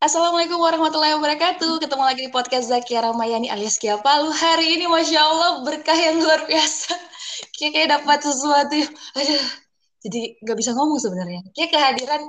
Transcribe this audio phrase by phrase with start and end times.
[0.00, 1.76] Assalamualaikum warahmatullahi wabarakatuh.
[1.84, 4.32] Ketemu lagi di podcast Zakia Ramayani alias Kia Palu.
[4.32, 6.96] Hari ini Masya Allah berkah yang luar biasa.
[7.60, 8.80] Kayak kayak dapat sesuatu.
[9.20, 9.44] Aduh,
[10.00, 11.44] jadi nggak bisa ngomong sebenarnya.
[11.52, 12.22] Kayak kehadiran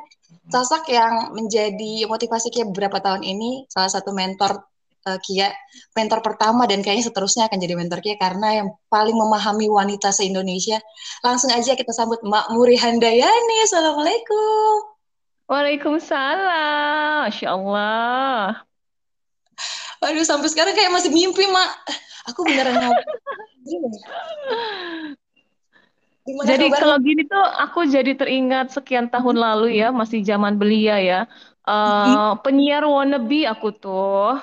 [0.51, 3.71] sosok yang menjadi motivasi Kia beberapa tahun ini.
[3.71, 4.67] Salah satu mentor
[5.07, 5.47] uh, Kia,
[5.95, 10.75] mentor pertama dan kayaknya seterusnya akan jadi mentor Kia karena yang paling memahami wanita se-Indonesia.
[11.23, 13.63] Langsung aja kita sambut Mak Muri Handayani.
[13.63, 14.90] Assalamualaikum.
[15.51, 17.27] Waalaikumsalam.
[17.27, 18.63] Masya Allah.
[19.99, 21.71] Aduh, sampai sekarang kayak masih mimpi, Mak.
[22.31, 22.79] Aku beneran
[26.45, 26.81] jadi kabarnya?
[26.81, 29.43] kalau gini tuh aku jadi teringat sekian tahun hmm.
[29.43, 31.21] lalu ya, masih zaman belia ya.
[31.67, 34.39] Uh, penyiar wannabe aku tuh.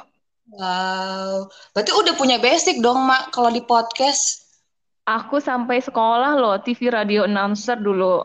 [0.49, 4.45] Wow, berarti udah punya basic dong, Mak, kalau di podcast.
[5.09, 8.23] Aku sampai sekolah loh, TV radio announcer dulu.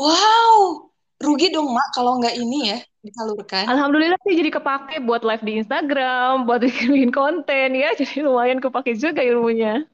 [0.00, 0.88] Wow,
[1.20, 3.68] rugi dong mak kalau nggak ini ya disalurkan.
[3.68, 8.96] Alhamdulillah sih jadi kepake buat live di Instagram, buat bikin konten ya, jadi lumayan kepake
[8.96, 9.84] juga ilmunya.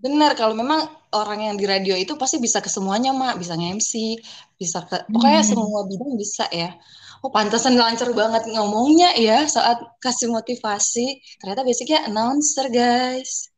[0.00, 4.16] Benar, kalau memang orang yang di radio itu pasti bisa ke semuanya mak, bisa nge-MC,
[4.56, 5.50] bisa ke, pokoknya hmm.
[5.52, 6.72] semua bidang bisa ya.
[7.20, 11.20] Oh pantasan lancar banget ngomongnya ya saat kasih motivasi.
[11.36, 13.49] Ternyata basicnya announcer guys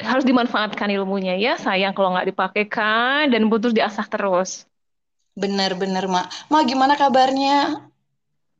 [0.00, 1.56] harus dimanfaatkan ilmunya ya.
[1.56, 4.66] Sayang kalau nggak dipakaikan dan butuh diasah terus.
[5.36, 6.48] Benar-benar, Mak.
[6.48, 7.86] Mak, gimana kabarnya?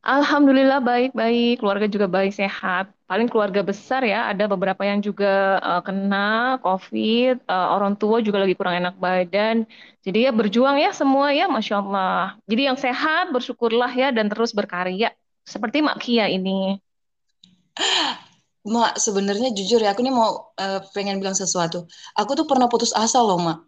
[0.06, 2.94] Alhamdulillah baik-baik, keluarga juga baik sehat.
[3.10, 8.38] Paling keluarga besar ya, ada beberapa yang juga uh, kena COVID, uh, orang tua juga
[8.38, 9.66] lagi kurang enak badan.
[10.06, 12.38] Jadi ya berjuang ya semua ya, masya Allah.
[12.46, 15.10] Jadi yang sehat bersyukurlah ya dan terus berkarya.
[15.42, 16.78] Seperti Mak Kia ini.
[18.66, 21.86] Mak, sebenarnya jujur ya, aku nih mau uh, pengen bilang sesuatu.
[22.18, 23.58] Aku tuh pernah putus asa loh, Mak.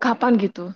[0.00, 0.72] Kapan gitu?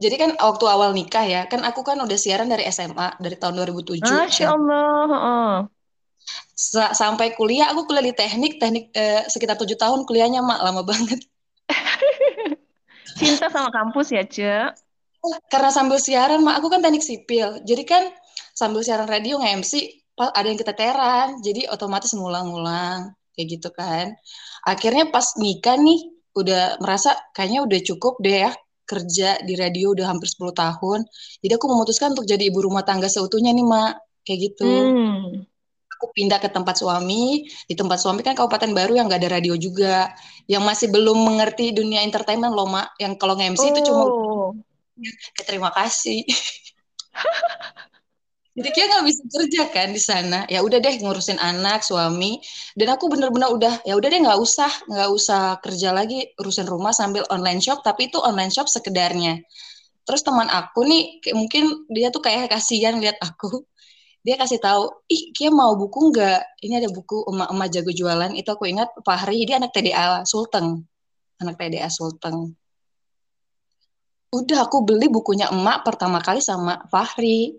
[0.00, 3.60] Jadi kan waktu awal nikah ya, kan aku kan udah siaran dari SMA, dari tahun
[3.68, 4.00] 2007.
[4.00, 5.04] Masya Allah.
[5.12, 5.56] Oh.
[6.56, 10.58] Sa sampai kuliah, aku kuliah di teknik, teknik eh, sekitar tujuh tahun kuliahnya, Mak.
[10.64, 11.20] Lama banget.
[13.20, 14.80] Cinta sama kampus ya, Cek?
[15.52, 17.60] Karena sambil siaran, Mak, aku kan teknik sipil.
[17.68, 18.08] Jadi kan
[18.56, 21.40] sambil siaran radio nge-MC, ada yang keteteran.
[21.40, 23.16] Jadi otomatis ngulang-ngulang.
[23.32, 24.12] Kayak gitu kan.
[24.68, 26.00] Akhirnya pas nikah nih
[26.36, 28.52] udah merasa kayaknya udah cukup deh ya
[28.86, 31.06] kerja di radio udah hampir 10 tahun.
[31.40, 33.94] Jadi aku memutuskan untuk jadi ibu rumah tangga seutuhnya nih mak.
[34.26, 34.68] Kayak gitu.
[34.68, 35.46] Hmm.
[36.00, 37.44] aku pindah ke tempat suami.
[37.68, 40.10] Di tempat suami kan kabupaten baru yang gak ada radio juga.
[40.48, 42.96] Yang masih belum mengerti dunia entertainment loh mak.
[42.96, 43.68] Yang kalau nge-MC oh.
[43.70, 44.04] itu cuma
[45.00, 45.12] ya,
[45.48, 46.24] terima kasih
[48.60, 50.44] Jadi kayak nggak bisa kerja kan di sana.
[50.52, 52.44] Ya udah deh ngurusin anak, suami.
[52.76, 56.92] Dan aku bener-bener udah ya udah deh nggak usah nggak usah kerja lagi urusin rumah
[56.92, 57.80] sambil online shop.
[57.80, 59.40] Tapi itu online shop sekedarnya.
[60.04, 63.48] Terus teman aku nih kayak mungkin dia tuh kayak kasihan lihat aku.
[64.20, 66.60] Dia kasih tahu, ih kayak mau buku nggak?
[66.60, 68.36] Ini ada buku emak-emak jago jualan.
[68.36, 70.84] Itu aku ingat Fahri, dia anak TDA Sulteng.
[71.40, 72.52] Anak TDA Sulteng.
[74.28, 77.56] Udah aku beli bukunya emak pertama kali sama Fahri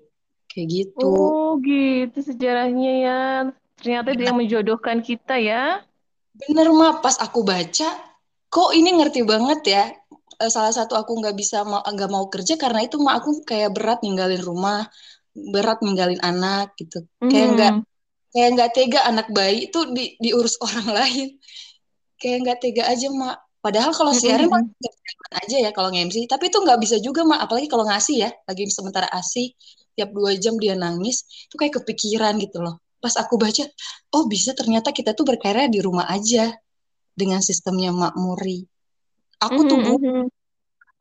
[0.51, 1.07] Kayak gitu.
[1.07, 3.19] Oh, gitu sejarahnya ya.
[3.79, 5.79] Ternyata dia yang menjodohkan kita ya.
[6.35, 7.89] Bener, mah Pas aku baca,
[8.51, 9.83] kok ini ngerti banget ya.
[10.41, 14.03] Eh, salah satu aku nggak bisa nggak mau kerja karena itu mah aku kayak berat
[14.03, 14.91] ninggalin rumah,
[15.31, 17.07] berat ninggalin anak gitu.
[17.23, 17.29] Mm.
[17.31, 17.73] Kayak nggak
[18.31, 21.27] kayak nggak tega anak bayi itu di, diurus orang lain.
[22.19, 23.37] Kayak nggak tega aja mak.
[23.61, 25.37] Padahal kalau siaran mm -hmm.
[25.45, 27.45] aja ya kalau nge-MC, tapi itu nggak bisa juga mak.
[27.45, 29.53] Apalagi kalau ngasih ya, lagi sementara asih
[29.97, 33.65] tiap dua jam dia nangis itu kayak kepikiran gitu loh pas aku baca
[34.13, 36.53] oh bisa ternyata kita tuh berkarya di rumah aja
[37.17, 38.63] dengan sistemnya makmuri
[39.41, 40.27] aku tuh mm -hmm.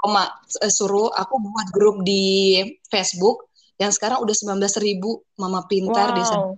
[0.01, 2.57] bu suruh aku buat grup di
[2.89, 6.17] Facebook yang sekarang udah 19 ribu mama pintar wow.
[6.17, 6.53] di sana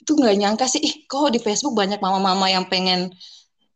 [0.00, 3.12] itu nggak nyangka sih ih kok di Facebook banyak mama-mama yang pengen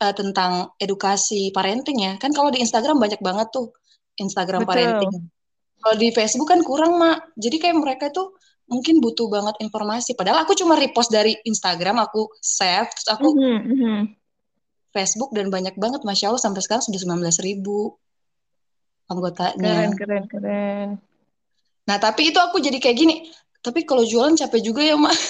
[0.00, 3.76] uh, tentang edukasi parenting ya kan kalau di Instagram banyak banget tuh
[4.16, 4.72] Instagram Betul.
[4.72, 5.12] parenting
[5.84, 7.36] kalau di Facebook kan kurang, Mak.
[7.36, 8.32] Jadi kayak mereka tuh
[8.64, 10.16] mungkin butuh banget informasi.
[10.16, 13.98] Padahal aku cuma repost dari Instagram, aku save, terus aku mm -hmm.
[14.96, 18.00] Facebook dan banyak banget, Masya Allah sampai sekarang sudah 19 ribu
[19.12, 19.60] anggotanya.
[19.60, 20.88] Keren, keren, keren.
[21.84, 23.28] Nah, tapi itu aku jadi kayak gini.
[23.60, 25.12] Tapi kalau jualan capek juga ya, Mak.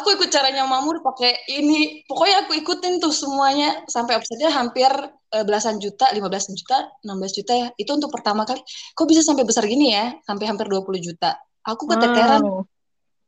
[0.00, 2.08] aku ikut caranya Mamur pakai ini.
[2.08, 4.88] Pokoknya aku ikutin tuh semuanya sampai omsetnya hampir
[5.28, 7.68] belasan juta, 15 juta, 16 juta ya.
[7.76, 8.60] Itu untuk pertama kali.
[8.96, 10.16] Kok bisa sampai besar gini ya?
[10.24, 11.36] Sampai hampir 20 juta.
[11.64, 12.40] Aku keteteran.
[12.44, 12.64] Wow.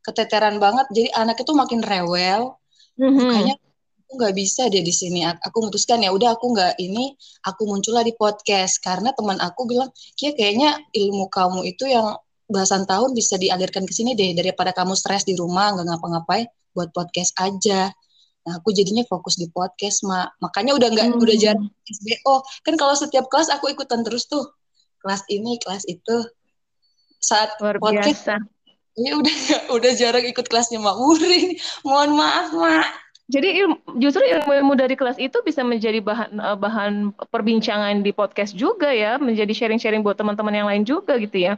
[0.01, 0.89] Keteteran banget.
[0.89, 2.57] Jadi anak itu makin rewel.
[2.97, 3.21] Mm-hmm.
[3.21, 3.55] Makanya
[4.11, 5.23] aku nggak bisa dia di sini.
[5.23, 7.15] Aku memutuskan ya udah aku nggak ini,
[7.47, 9.87] aku muncullah di podcast karena teman aku bilang,
[10.19, 12.19] Kia kayaknya ilmu kamu itu yang
[12.51, 16.91] belasan tahun bisa dialirkan ke sini deh daripada kamu stres di rumah nggak ngapa-ngapain buat
[16.91, 17.95] podcast aja.
[18.41, 20.41] Nah, aku jadinya fokus di podcast, Mak.
[20.41, 21.21] Makanya udah nggak hmm.
[21.21, 22.41] udah jarang SBO.
[22.65, 24.49] Kan kalau setiap kelas aku ikutan terus tuh.
[25.01, 26.25] Kelas ini, kelas itu.
[27.21, 28.35] Saat Luar podcast biasa.
[28.97, 29.37] Ya udah
[29.77, 31.61] udah jarang ikut kelasnya Mak Muri.
[31.85, 32.85] Mohon maaf, Mak.
[33.31, 38.51] Jadi ilmu, justru ilmu-ilmu dari kelas itu bisa menjadi bahan eh, bahan perbincangan di podcast
[38.51, 41.55] juga ya, menjadi sharing-sharing buat teman-teman yang lain juga gitu ya.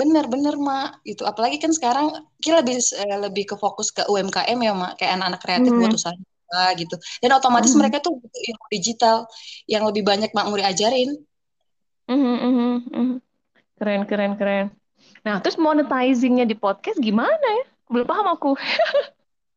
[0.00, 4.56] Bener bener mak itu apalagi kan sekarang kita lebih eh, lebih ke fokus ke UMKM
[4.56, 5.80] ya mak kayak anak-anak kreatif hmm.
[5.84, 6.16] buat usaha
[6.74, 7.84] gitu dan otomatis hmm.
[7.84, 9.16] mereka tuh butuh ilmu digital
[9.68, 11.20] yang lebih banyak mak Muri ajarin.
[12.08, 13.12] Hmm, hmm, hmm.
[13.76, 14.66] Keren keren keren.
[15.20, 17.64] Nah terus monetizingnya di podcast gimana ya?
[17.92, 18.56] Belum paham aku.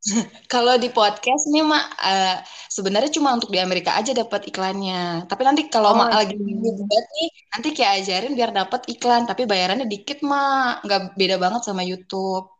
[0.54, 5.24] kalau di podcast nih mak uh, sebenarnya cuma untuk di Amerika aja dapat iklannya.
[5.30, 9.24] Tapi nanti kalau oh, mak lagi buat nih, nanti kayak ajarin biar dapat iklan.
[9.24, 12.52] Tapi bayarannya dikit mak, nggak beda banget sama YouTube.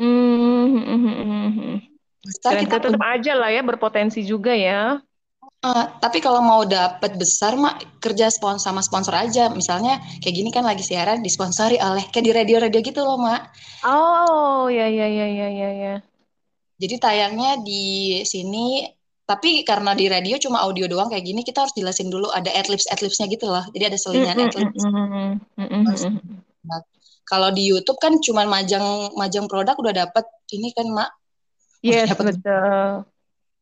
[0.00, 1.76] Hmm, hmm, hmm.
[2.40, 4.96] kita tetap aja lah ya berpotensi juga ya.
[5.60, 9.52] Uh, tapi kalau mau dapat besar mak kerja sponsor sama sponsor aja.
[9.52, 13.52] Misalnya kayak gini kan lagi siaran disponsori oleh kayak di radio-radio gitu loh mak.
[13.84, 15.94] Oh ya ya ya ya ya ya.
[16.80, 18.88] Jadi tayangnya di sini
[19.28, 22.88] tapi karena di radio cuma audio doang kayak gini kita harus jelasin dulu ada adlibs
[22.88, 23.64] adlibsnya gitu loh.
[23.76, 24.48] Jadi ada selingan mm -hmm.
[24.48, 24.80] adlibs.
[24.80, 24.96] Mm
[25.60, 26.40] -hmm.
[26.72, 26.80] Nah,
[27.28, 30.24] kalau di YouTube kan cuma majang majang produk udah dapat
[30.56, 31.12] ini kan mak.
[31.84, 32.40] Yes dapet.
[32.40, 33.04] betul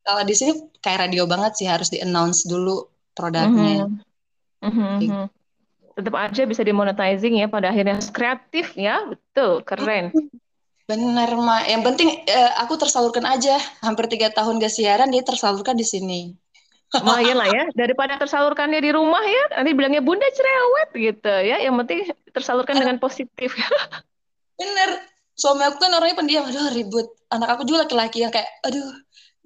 [0.09, 3.85] kalau di sini kayak radio banget sih harus di announce dulu produknya.
[3.85, 4.01] Mm
[4.65, 4.73] -hmm.
[4.73, 5.27] Mm -hmm.
[6.01, 10.09] Tetap aja bisa dimonetizing ya pada akhirnya kreatif ya, betul keren.
[10.89, 13.61] Bener mak, yang penting eh, aku tersalurkan aja.
[13.85, 16.33] Hampir tiga tahun gak siaran dia tersalurkan di sini.
[16.89, 21.61] Lumayan lah ya, daripada tersalurkannya di rumah ya, nanti bilangnya bunda cerewet gitu ya.
[21.61, 21.99] Yang penting
[22.33, 23.53] tersalurkan dengan positif.
[24.59, 25.05] Bener,
[25.37, 27.05] suami aku kan orangnya pendiam, aduh ribut.
[27.29, 28.89] Anak aku juga laki-laki yang kayak, aduh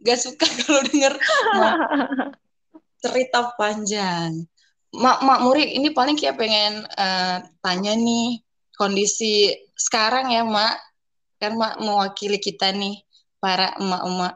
[0.03, 1.15] gak suka kalau denger
[3.03, 4.47] cerita panjang.
[4.93, 8.45] Mak, Mak Muri, ini paling kayak pengen uh, tanya nih
[8.77, 10.77] kondisi sekarang ya, Mak.
[11.43, 13.03] Kan Mak mewakili kita nih,
[13.43, 14.35] para emak-emak.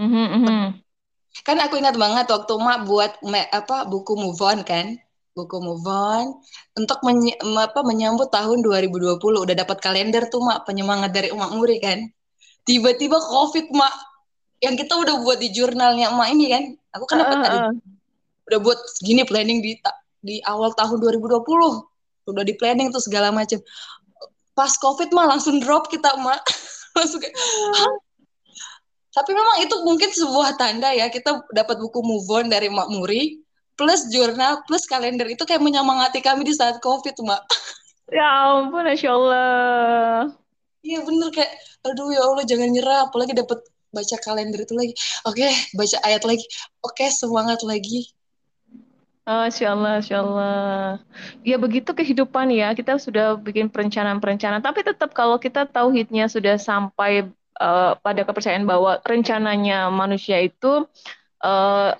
[0.00, 0.64] Mm -hmm.
[1.46, 4.98] Kan aku ingat banget waktu Mak buat me, apa buku Move On kan?
[5.32, 6.26] Buku Move On
[6.74, 11.78] untuk menye, apa, menyambut tahun 2020 udah dapat kalender tuh Mak penyemangat dari Mak Muri
[11.78, 12.10] kan
[12.70, 13.90] tiba-tiba covid mak.
[14.62, 16.64] Yang kita udah buat di jurnalnya emak ini kan?
[16.94, 17.72] Aku kan dapat uh, uh.
[18.46, 19.74] udah buat gini planning di
[20.20, 21.42] di awal tahun 2020
[22.30, 23.58] udah di planning tuh segala macam
[24.52, 26.38] pas covid mah langsung drop kita emak
[26.98, 27.34] langsung kayak
[29.10, 33.42] tapi memang itu mungkin sebuah tanda ya kita dapat buku move on dari Mak Muri
[33.74, 35.26] plus jurnal plus kalender.
[35.26, 37.42] Itu kayak menyemangati kami di saat covid mak.
[38.10, 40.34] Ya ampun masya Allah
[40.86, 41.52] iya bener kayak
[41.86, 43.60] aduh ya Allah jangan nyerah apalagi dapat
[43.90, 44.94] baca kalender itu lagi.
[45.26, 46.46] Oke baca ayat lagi.
[46.82, 48.10] Oke semangat lagi.
[49.30, 50.98] Oh, Allah, Masya Allah.
[51.46, 57.30] Ya begitu kehidupan ya, kita sudah bikin perencanaan-perencanaan, tapi tetap kalau kita tauhidnya sudah sampai
[57.62, 60.88] uh, pada kepercayaan bahwa rencananya manusia itu
[61.40, 61.92] uh,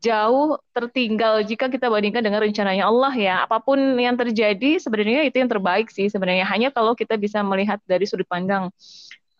[0.00, 3.34] jauh tertinggal jika kita bandingkan dengan rencananya Allah ya.
[3.44, 6.44] Apa pun yang terjadi sebenarnya itu yang terbaik sih sebenarnya.
[6.48, 8.68] Hanya kalau kita bisa melihat dari sudut pandang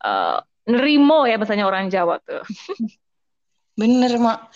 [0.04, 2.44] uh, nerimo ya bahasanya orang Jawa tuh.
[3.80, 4.48] Bener mak.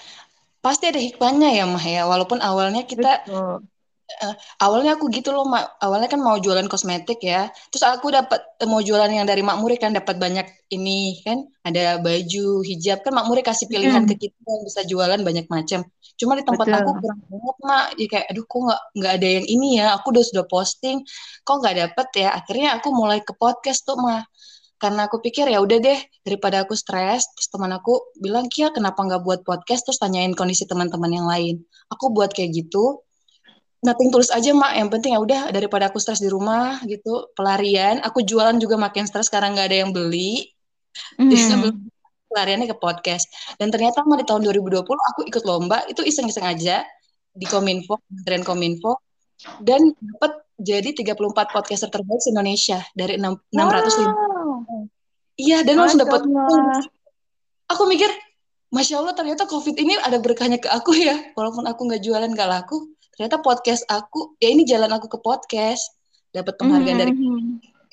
[0.59, 2.03] Pasti ada hikmahnya ya mah ya.
[2.09, 3.69] Walaupun awalnya kita Betul
[4.25, 4.35] uh,
[4.65, 7.53] awalnya aku gitu loh mak awalnya kan mau jualan kosmetik ya.
[7.71, 11.45] Terus aku dapat uh, mau jualan yang dari Mak Muri kan dapat banyak ini kan.
[11.65, 14.11] Ada baju hijab kan Mak Muri kasih pilihan hmm.
[14.11, 15.85] ke kita yang bisa jualan banyak macam.
[16.19, 16.81] Cuma di tempat Betul.
[16.83, 17.87] aku kurang banget mak.
[17.95, 19.87] Ya kayak aduh kok nggak nggak ada yang ini ya?
[20.01, 20.97] Aku udah sudah posting.
[21.47, 22.29] Kok nggak dapet ya?
[22.35, 24.27] Akhirnya aku mulai ke podcast tuh mah
[24.79, 27.31] karena aku pikir ya udah deh daripada aku stres.
[27.39, 29.87] Terus teman aku bilang Kia kenapa nggak buat podcast?
[29.87, 31.63] Terus tanyain kondisi teman-teman yang lain.
[31.95, 33.03] Aku buat kayak gitu
[33.85, 34.75] nothing tulus aja mak.
[34.75, 37.31] Yang penting ya udah daripada aku stres di rumah gitu.
[37.35, 38.03] Pelarian.
[38.03, 40.51] Aku jualan juga makin stres karena nggak ada yang beli.
[41.21, 41.31] Mm.
[41.31, 41.71] jadi
[42.29, 43.31] pelariannya ke podcast.
[43.57, 45.87] Dan ternyata mah di tahun 2020 aku ikut lomba.
[45.87, 46.85] Itu iseng-iseng aja
[47.33, 49.01] di Kominfo Kementerian Kominfo.
[49.63, 53.71] Dan dapat jadi 34 podcaster terbaik di Indonesia dari 6, wow.
[53.71, 54.91] 605
[55.39, 56.27] iya dan langsung dapat
[57.71, 58.11] aku mikir
[58.69, 61.17] Masya Allah ternyata COVID ini ada berkahnya ke aku ya.
[61.33, 62.85] Walaupun aku nggak jualan nggak laku
[63.19, 65.99] ternyata podcast aku ya ini jalan aku ke podcast.
[66.31, 67.03] Dapat penghargaan mm -hmm.
[67.03, 67.13] dari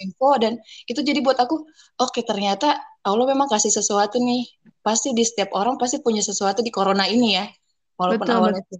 [0.06, 0.54] info dan
[0.86, 1.66] itu jadi buat aku
[1.98, 4.46] oke okay, ternyata Allah memang kasih sesuatu nih.
[4.86, 7.50] Pasti di setiap orang pasti punya sesuatu di corona ini ya.
[7.98, 8.80] Walaupun betul, awalnya betul.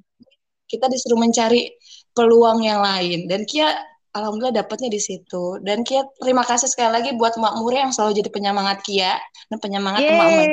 [0.70, 1.74] kita disuruh mencari
[2.14, 3.26] peluang yang lain.
[3.26, 3.74] Dan Kia
[4.14, 5.58] alhamdulillah dapatnya di situ.
[5.66, 9.18] Dan Kia terima kasih sekali lagi buat Mak Muri yang selalu jadi penyemangat Kia.
[9.50, 10.46] Dan penyemangat emak-emak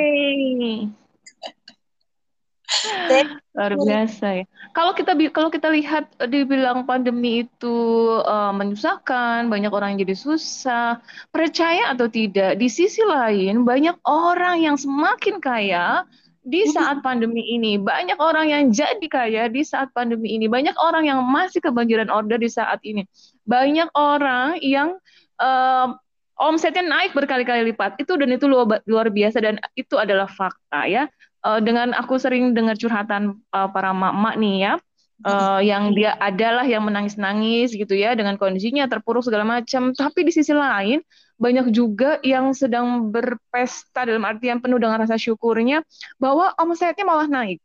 [3.53, 4.45] luar biasa ya.
[4.73, 7.77] Kalau kita kalau kita lihat eh, dibilang pandemi itu
[8.25, 10.97] uh, menyusahkan, banyak orang yang jadi susah,
[11.29, 16.03] percaya atau tidak, di sisi lain banyak orang yang semakin kaya
[16.43, 21.07] di saat pandemi ini, banyak orang yang jadi kaya di saat pandemi ini, banyak orang
[21.07, 23.07] yang masih kebanjiran order di saat ini,
[23.47, 24.99] banyak orang yang
[25.39, 25.95] uh,
[26.35, 27.95] omsetnya naik berkali-kali lipat.
[27.95, 31.07] Itu dan itu luar biasa dan itu adalah fakta ya
[31.43, 34.73] uh, dengan aku sering dengar curhatan uh, para mak-mak nih ya,
[35.27, 39.91] uh, yang dia adalah yang menangis-nangis gitu ya dengan kondisinya terpuruk segala macam.
[39.95, 41.03] Tapi di sisi lain
[41.37, 45.83] banyak juga yang sedang berpesta dalam artian penuh dengan rasa syukurnya
[46.17, 47.59] bahwa omsetnya malah naik.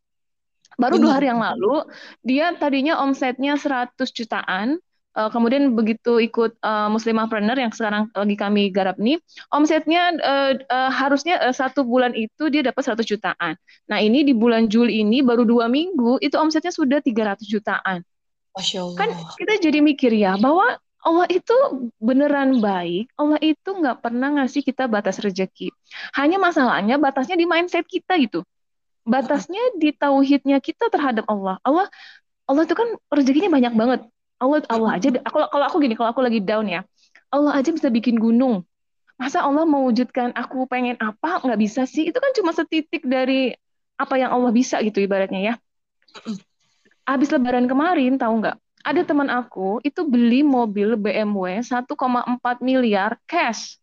[0.78, 1.82] Baru dua hari yang lalu
[2.22, 4.78] dia tadinya omsetnya 100 jutaan,
[5.18, 9.18] uh, kemudian begitu ikut uh, Muslimahpreneur yang sekarang lagi kami garap nih,
[9.50, 13.58] omsetnya uh, uh, harusnya uh, satu bulan itu dia dapat 100 jutaan.
[13.90, 18.06] Nah ini di bulan Juli ini baru dua minggu itu omsetnya sudah 300 jutaan.
[18.54, 18.96] Masya Allah.
[18.96, 21.54] Kan kita jadi mikir ya bahwa Allah itu
[22.02, 25.70] beneran baik, Allah itu nggak pernah ngasih kita batas rezeki.
[26.14, 28.42] Hanya masalahnya batasnya di mindset kita gitu.
[29.08, 31.56] Batasnya di tauhidnya kita terhadap Allah.
[31.62, 31.86] Allah
[32.50, 34.00] Allah itu kan rezekinya banyak banget.
[34.38, 36.86] Allah Allah aja kalau kalau aku gini kalau aku lagi down ya
[37.28, 38.64] Allah aja bisa bikin gunung.
[39.18, 42.08] Masa Allah mewujudkan aku pengen apa nggak bisa sih?
[42.08, 43.52] Itu kan cuma setitik dari
[43.98, 45.54] apa yang Allah bisa gitu ibaratnya ya.
[47.04, 48.56] Habis lebaran kemarin tahu nggak?
[48.86, 51.90] Ada teman aku itu beli mobil BMW 1,4
[52.62, 53.76] miliar cash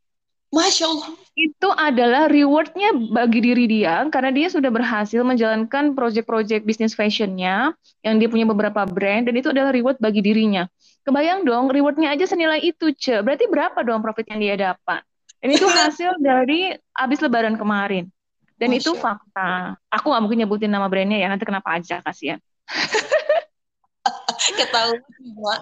[0.54, 1.10] Masya Allah.
[1.36, 7.75] Itu adalah rewardnya bagi diri dia karena dia sudah berhasil menjalankan proyek-proyek bisnis fashionnya
[8.06, 10.70] yang dia punya beberapa brand dan itu adalah reward bagi dirinya.
[11.06, 13.22] Kebayang dong rewardnya aja senilai itu, Ce.
[13.22, 15.06] Berarti berapa dong profit yang dia dapat?
[15.38, 18.10] Dan itu hasil dari habis lebaran kemarin.
[18.56, 18.82] Dan Masya.
[18.82, 19.75] itu fakta.
[19.92, 22.40] Aku nggak mungkin nyebutin nama brandnya ya, nanti kenapa aja kasihan.
[24.58, 25.56] Ketahuan semua.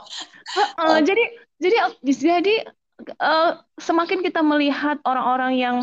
[0.54, 1.24] Uh, uh, jadi
[1.60, 2.56] jadi jadi
[3.20, 5.78] uh, semakin kita melihat orang-orang yang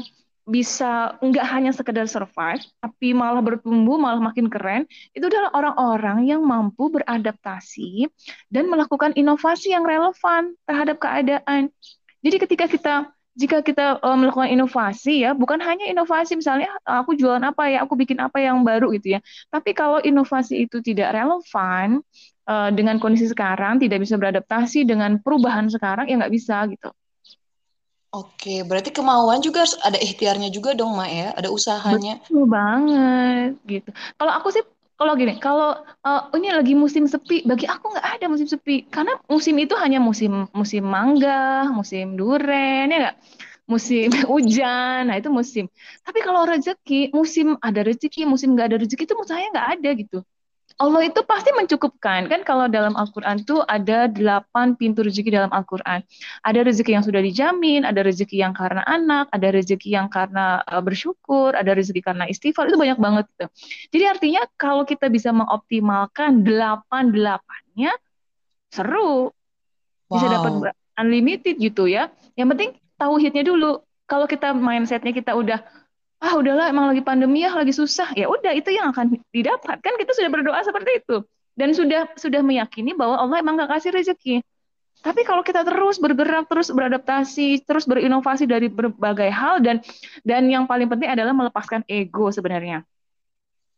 [0.51, 4.83] bisa nggak hanya sekedar survive, tapi malah bertumbuh, malah makin keren,
[5.15, 8.11] itu adalah orang-orang yang mampu beradaptasi
[8.51, 11.71] dan melakukan inovasi yang relevan terhadap keadaan.
[12.21, 12.95] Jadi ketika kita
[13.39, 17.95] jika kita uh, melakukan inovasi ya, bukan hanya inovasi misalnya aku jualan apa ya, aku
[17.95, 19.21] bikin apa yang baru gitu ya.
[19.55, 22.03] Tapi kalau inovasi itu tidak relevan
[22.51, 26.91] uh, dengan kondisi sekarang, tidak bisa beradaptasi dengan perubahan sekarang, ya nggak bisa gitu.
[28.11, 32.19] Oke, berarti kemauan juga harus ada ikhtiarnya juga dong, Mak ya, ada usahanya.
[32.19, 33.91] Betul banget, gitu.
[34.19, 34.63] Kalau aku sih,
[34.99, 39.15] kalau gini, kalau uh, ini lagi musim sepi, bagi aku nggak ada musim sepi, karena
[39.31, 43.17] musim itu hanya musim musim mangga, musim duren, ya nggak?
[43.71, 45.71] Musim hujan, nah itu musim.
[46.03, 49.89] Tapi kalau rezeki, musim ada rezeki, musim nggak ada rezeki itu menurut saya nggak ada
[49.95, 50.19] gitu.
[50.81, 56.01] Allah itu pasti mencukupkan kan kalau dalam Al-Qur'an itu ada delapan pintu rezeki dalam Al-Qur'an.
[56.41, 60.81] Ada rezeki yang sudah dijamin, ada rezeki yang karena anak, ada rezeki yang karena uh,
[60.81, 63.47] bersyukur, ada rezeki karena istighfar, itu banyak banget gitu.
[63.93, 67.93] Jadi artinya kalau kita bisa mengoptimalkan delapan-delapannya
[68.73, 69.37] seru.
[70.09, 70.33] Bisa wow.
[70.33, 70.53] dapat
[70.97, 72.09] unlimited gitu ya.
[72.41, 73.85] Yang penting tauhidnya dulu.
[74.09, 75.61] Kalau kita mindsetnya kita udah
[76.21, 78.13] ah udahlah emang lagi pandemi ya lagi susah.
[78.13, 79.81] Ya udah itu yang akan didapat.
[79.81, 81.25] Kan kita sudah berdoa seperti itu.
[81.57, 84.45] Dan sudah sudah meyakini bahwa Allah emang gak kasih rezeki.
[85.01, 89.81] Tapi kalau kita terus bergerak terus beradaptasi terus berinovasi dari berbagai hal dan
[90.29, 92.85] dan yang paling penting adalah melepaskan ego sebenarnya.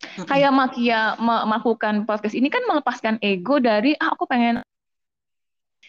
[0.02, 0.26] Mm-hmm.
[0.26, 4.66] kayak Makia melakukan podcast ini kan melepaskan ego dari ah aku pengen.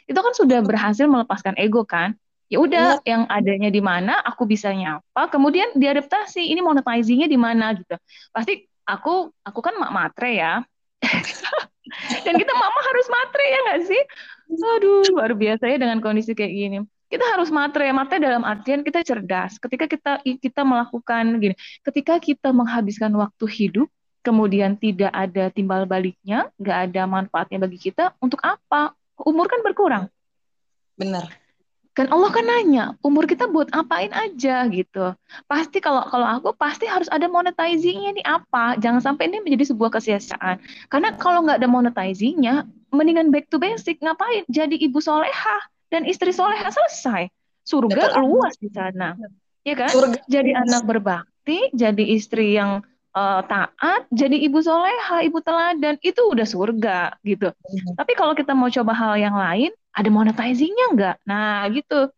[0.05, 2.13] Itu kan sudah berhasil melepaskan ego kan
[2.53, 3.17] ya udah ya.
[3.17, 7.97] yang adanya di mana aku bisa nyapa kemudian diadaptasi ini monetizingnya di mana gitu.
[8.29, 10.61] Pasti aku aku kan mak matre ya.
[12.25, 14.01] Dan kita mama harus matre ya nggak sih?
[14.77, 16.77] Aduh luar biasa ya dengan kondisi kayak gini.
[17.09, 19.57] Kita harus matre matre dalam artian kita cerdas.
[19.57, 23.89] Ketika kita kita melakukan gini ketika kita menghabiskan waktu hidup
[24.21, 28.93] kemudian tidak ada timbal baliknya nggak ada manfaatnya bagi kita untuk apa?
[29.25, 30.05] Umur kan berkurang.
[30.93, 31.42] Benar
[31.93, 35.13] kan Allah kan nanya umur kita buat apain aja gitu
[35.45, 39.93] pasti kalau kalau aku pasti harus ada monetizingnya nih apa jangan sampai ini menjadi sebuah
[39.93, 40.57] kesia-siaan
[40.89, 45.57] karena kalau nggak ada monetizingnya mendingan back to basic ngapain jadi ibu soleha
[45.93, 47.29] dan istri soleha selesai
[47.63, 49.15] surga luas di sana.
[49.63, 49.89] Ya kan?
[49.89, 52.83] Surga jadi anak berbakti, jadi istri yang
[53.15, 57.49] uh, taat, jadi ibu soleha, ibu teladan, itu udah surga gitu.
[57.55, 57.95] Hmm.
[57.95, 61.15] Tapi kalau kita mau coba hal yang lain, ada monetizingnya nggak?
[61.29, 62.09] Nah gitu.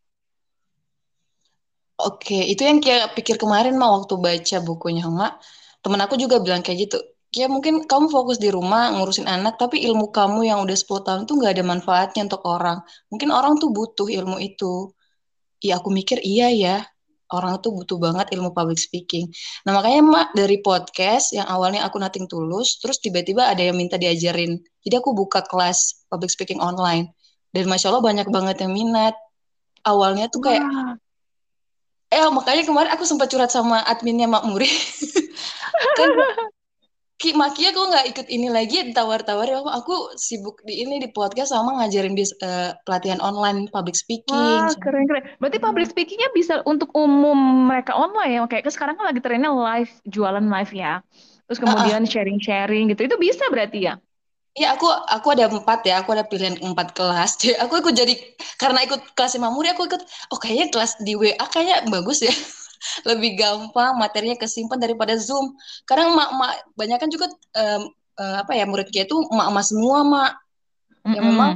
[1.95, 5.39] Oke, itu yang kayak pikir kemarin mah waktu baca bukunya Mak.
[5.79, 6.97] Temen aku juga bilang kayak gitu.
[7.35, 11.21] Ya mungkin kamu fokus di rumah ngurusin anak, tapi ilmu kamu yang udah 10 tahun
[11.27, 12.83] tuh nggak ada manfaatnya untuk orang.
[13.11, 14.91] Mungkin orang tuh butuh ilmu itu.
[15.63, 16.75] Ya aku mikir iya ya,
[17.31, 19.31] orang tuh butuh banget ilmu public speaking.
[19.65, 23.95] Nah makanya mak dari podcast yang awalnya aku nating tulus, terus tiba-tiba ada yang minta
[23.95, 24.59] diajarin.
[24.83, 27.14] Jadi aku buka kelas public speaking online.
[27.55, 29.15] Dan masya Allah banyak banget yang minat.
[29.87, 30.99] Awalnya tuh kayak, Wah.
[32.11, 34.67] eh makanya kemarin aku sempat curhat sama adminnya Mak Muri.
[35.97, 36.09] kan
[37.15, 41.55] Ki Makia kok nggak ikut ini lagi ditawar-tawar ya aku sibuk di ini di podcast
[41.55, 44.35] sama ngajarin bis, uh, pelatihan online public speaking.
[44.35, 45.23] Wah, keren keren.
[45.39, 49.91] Berarti public speakingnya bisa untuk umum mereka online ya kayak sekarang kan lagi trennya live
[50.11, 50.99] jualan live ya.
[51.47, 53.07] Terus kemudian sharing-sharing gitu.
[53.07, 53.95] Itu bisa berarti ya?
[54.55, 55.99] Iya, aku aku ada empat ya.
[55.99, 57.35] Aku ada pilihan empat kelas.
[57.43, 58.15] Jadi aku ikut jadi
[58.55, 59.99] karena ikut kelas Mamuri aku ikut.
[60.31, 62.31] Oh kayaknya kelas di WA kayaknya bagus ya
[63.09, 65.59] lebih gampang materinya kesimpan daripada Zoom.
[65.83, 67.27] Kadang mak-mak banyak kan juga
[67.59, 71.13] um, uh, apa ya murid kita itu mak-mak semua mak mm-hmm.
[71.19, 71.51] yang memang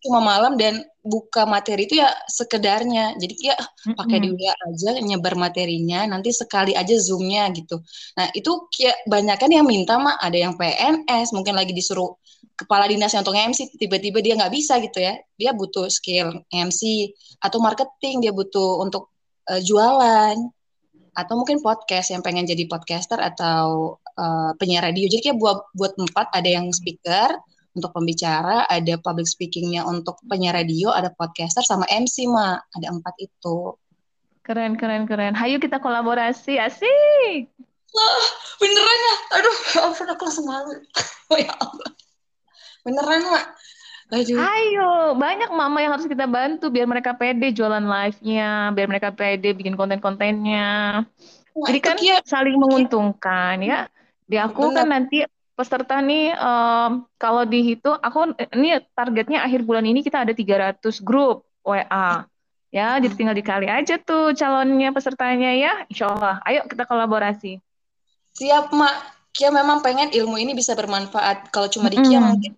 [0.00, 3.14] cuma malam dan buka materi itu ya sekedarnya.
[3.14, 3.94] Jadi ya mm-hmm.
[3.94, 7.78] pakai di WA aja nyebar materinya, nanti sekali aja zoomnya gitu.
[8.18, 12.18] Nah itu kayak banyak kan yang minta mak, ada yang PNS mungkin lagi disuruh
[12.60, 17.10] kepala dinas yang untuk MC tiba-tiba dia nggak bisa gitu ya dia butuh skill MC
[17.40, 19.08] atau marketing dia butuh untuk
[19.48, 20.36] uh, jualan
[21.16, 25.10] atau mungkin podcast yang pengen jadi podcaster atau uh, penyiar radio.
[25.10, 27.34] Jadi kayak buat buat empat ada yang speaker
[27.74, 33.14] untuk pembicara, ada public speakingnya untuk penyiar radio, ada podcaster sama MC mak ada empat
[33.18, 33.74] itu.
[34.46, 35.34] Keren keren keren.
[35.36, 37.50] Hayu kita kolaborasi asik.
[37.90, 38.26] Wah
[38.62, 39.14] beneran ya?
[39.38, 40.78] Aduh ya ampun aku langsung malu.
[41.30, 41.90] Oh ya Allah.
[42.84, 43.44] Beneran mak.
[44.10, 44.42] Aduh.
[44.42, 49.54] Ayo, banyak mama yang harus kita bantu biar mereka pede jualan live-nya, biar mereka pede
[49.54, 51.06] bikin konten-kontennya.
[51.54, 52.18] Wah, Jadi kan kia.
[52.26, 53.86] saling menguntungkan ya.
[54.26, 54.76] Di aku Benar.
[54.82, 55.22] kan nanti
[55.54, 61.46] peserta nih um, kalau dihitung aku ini targetnya akhir bulan ini kita ada 300 grup
[61.62, 62.26] WA.
[62.70, 65.72] Ya, jadi tinggal dikali aja tuh calonnya pesertanya ya.
[65.86, 66.42] Insya Allah.
[66.46, 67.62] Ayo kita kolaborasi.
[68.38, 68.94] Siap, Mak.
[69.30, 71.54] Kia memang pengen ilmu ini bisa bermanfaat.
[71.54, 72.26] Kalau cuma di Kia mm.
[72.26, 72.52] mungkin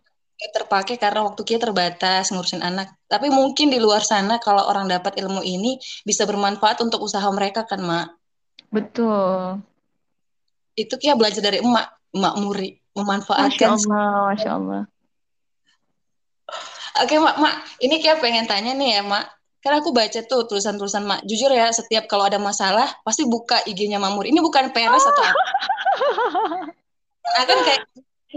[0.50, 2.90] terpakai karena waktu kita terbatas ngurusin anak.
[3.06, 7.62] Tapi mungkin di luar sana kalau orang dapat ilmu ini bisa bermanfaat untuk usaha mereka
[7.62, 8.06] kan, Mak?
[8.72, 9.62] Betul.
[10.74, 13.76] Itu kia belajar dari emak, emak muri, memanfaatkan.
[13.76, 14.82] Masya Allah, Masya Allah.
[17.04, 19.24] Oke, Mak, Mak, ini kia pengen tanya nih ya, Mak.
[19.62, 21.20] Karena aku baca tuh tulisan-tulisan Mak.
[21.22, 24.34] Jujur ya, setiap kalau ada masalah, pasti buka IG-nya Mak Muri.
[24.34, 25.44] Ini bukan peres atau apa.
[27.46, 27.82] Akan kayak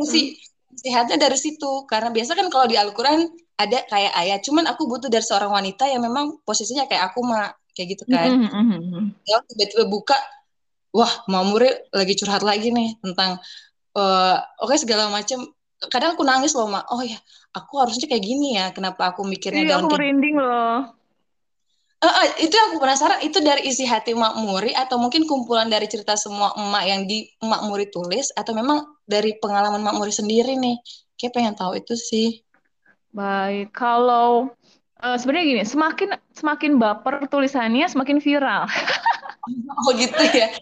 [0.06, 0.38] si
[0.76, 1.88] sehatnya dari situ.
[1.90, 5.88] Karena biasa kan kalau di Al-Quran ada kayak ayat cuman aku butuh dari seorang wanita
[5.88, 8.30] yang memang posisinya kayak aku mah kayak gitu kan.
[8.48, 9.06] Mm-hmm.
[9.24, 10.18] ya tiba-tiba buka
[10.96, 13.40] wah Mamure lagi curhat lagi nih tentang
[13.96, 15.44] uh, oke okay, segala macam
[15.92, 17.20] kadang aku nangis loh mak oh ya
[17.56, 18.72] aku harusnya kayak gini ya.
[18.76, 21.05] Kenapa aku mikirnya iya, aku merinding loh
[22.06, 25.90] Uh, uh, itu aku penasaran itu dari isi hati Mak Muri atau mungkin kumpulan dari
[25.90, 30.54] cerita semua emak yang di Mak Muri tulis atau memang dari pengalaman Mak Muri sendiri
[30.54, 30.78] nih?
[31.18, 32.46] Kayak pengen tahu itu sih.
[33.10, 34.54] Baik, kalau
[35.02, 38.70] uh, sebenarnya gini, semakin semakin baper tulisannya semakin viral.
[39.82, 40.54] oh gitu ya?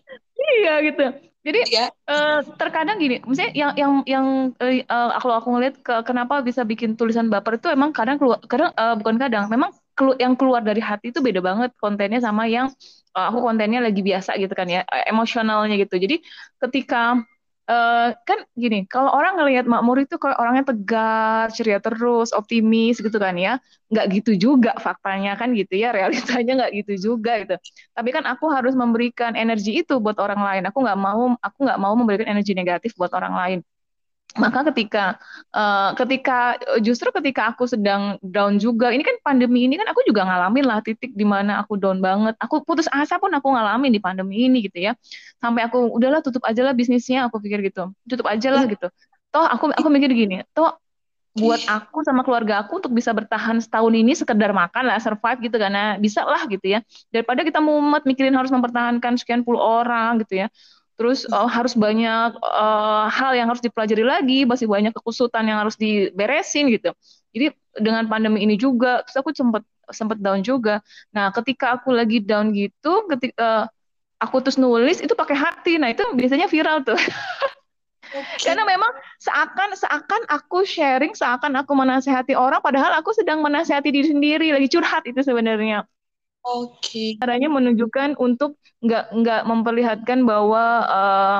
[0.63, 1.11] iya gitu.
[1.43, 1.91] Jadi ya.
[2.07, 4.25] uh, terkadang gini, misalnya yang yang yang
[4.63, 8.71] uh, aku aku ngeliat ke, kenapa bisa bikin tulisan baper itu emang kadang keluar, kadang
[8.79, 9.75] uh, bukan kadang, memang
[10.17, 12.67] yang keluar dari hati itu beda banget kontennya sama yang
[13.13, 15.95] uh, aku kontennya lagi biasa gitu kan ya emosionalnya gitu.
[16.01, 16.21] Jadi
[16.61, 17.21] ketika
[17.69, 23.17] uh, kan gini kalau orang ngelihat Makmur itu kalau orangnya tegar ceria terus optimis gitu
[23.21, 23.59] kan ya
[23.93, 27.55] nggak gitu juga faktanya kan gitu ya realitanya nggak gitu juga gitu.
[27.95, 31.79] Tapi kan aku harus memberikan energi itu buat orang lain aku nggak mau aku nggak
[31.79, 33.59] mau memberikan energi negatif buat orang lain
[34.33, 35.21] maka ketika
[35.53, 40.25] uh, ketika justru ketika aku sedang down juga ini kan pandemi ini kan aku juga
[40.25, 42.33] ngalamin lah titik di mana aku down banget.
[42.41, 44.97] Aku putus asa pun aku ngalamin di pandemi ini gitu ya.
[45.37, 47.93] Sampai aku udahlah tutup aja lah bisnisnya aku pikir gitu.
[48.09, 48.89] Tutup aja lah gitu.
[49.29, 50.81] Toh aku aku mikir gini toh
[51.33, 55.57] buat aku sama keluarga aku untuk bisa bertahan setahun ini sekedar makan lah survive gitu
[55.61, 56.81] karena bisa lah gitu ya.
[57.13, 60.49] Daripada kita mumet mikirin harus mempertahankan sekian puluh orang gitu ya
[60.93, 65.77] terus uh, harus banyak uh, hal yang harus dipelajari lagi, masih banyak kekusutan yang harus
[65.77, 66.93] diberesin gitu.
[67.33, 70.79] Jadi dengan pandemi ini juga, terus aku sempat sempat down juga.
[71.11, 73.65] Nah, ketika aku lagi down gitu, ketika uh,
[74.21, 75.75] aku terus nulis itu pakai hati.
[75.81, 76.97] Nah, itu biasanya viral tuh.
[78.13, 78.53] Okay.
[78.53, 84.13] Karena memang seakan seakan aku sharing, seakan aku menasehati orang, padahal aku sedang menasehati diri
[84.13, 85.81] sendiri, lagi curhat itu sebenarnya.
[86.43, 86.75] Oke.
[86.83, 87.09] Okay.
[87.23, 91.39] Caranya menunjukkan untuk nggak nggak memperlihatkan bahwa uh,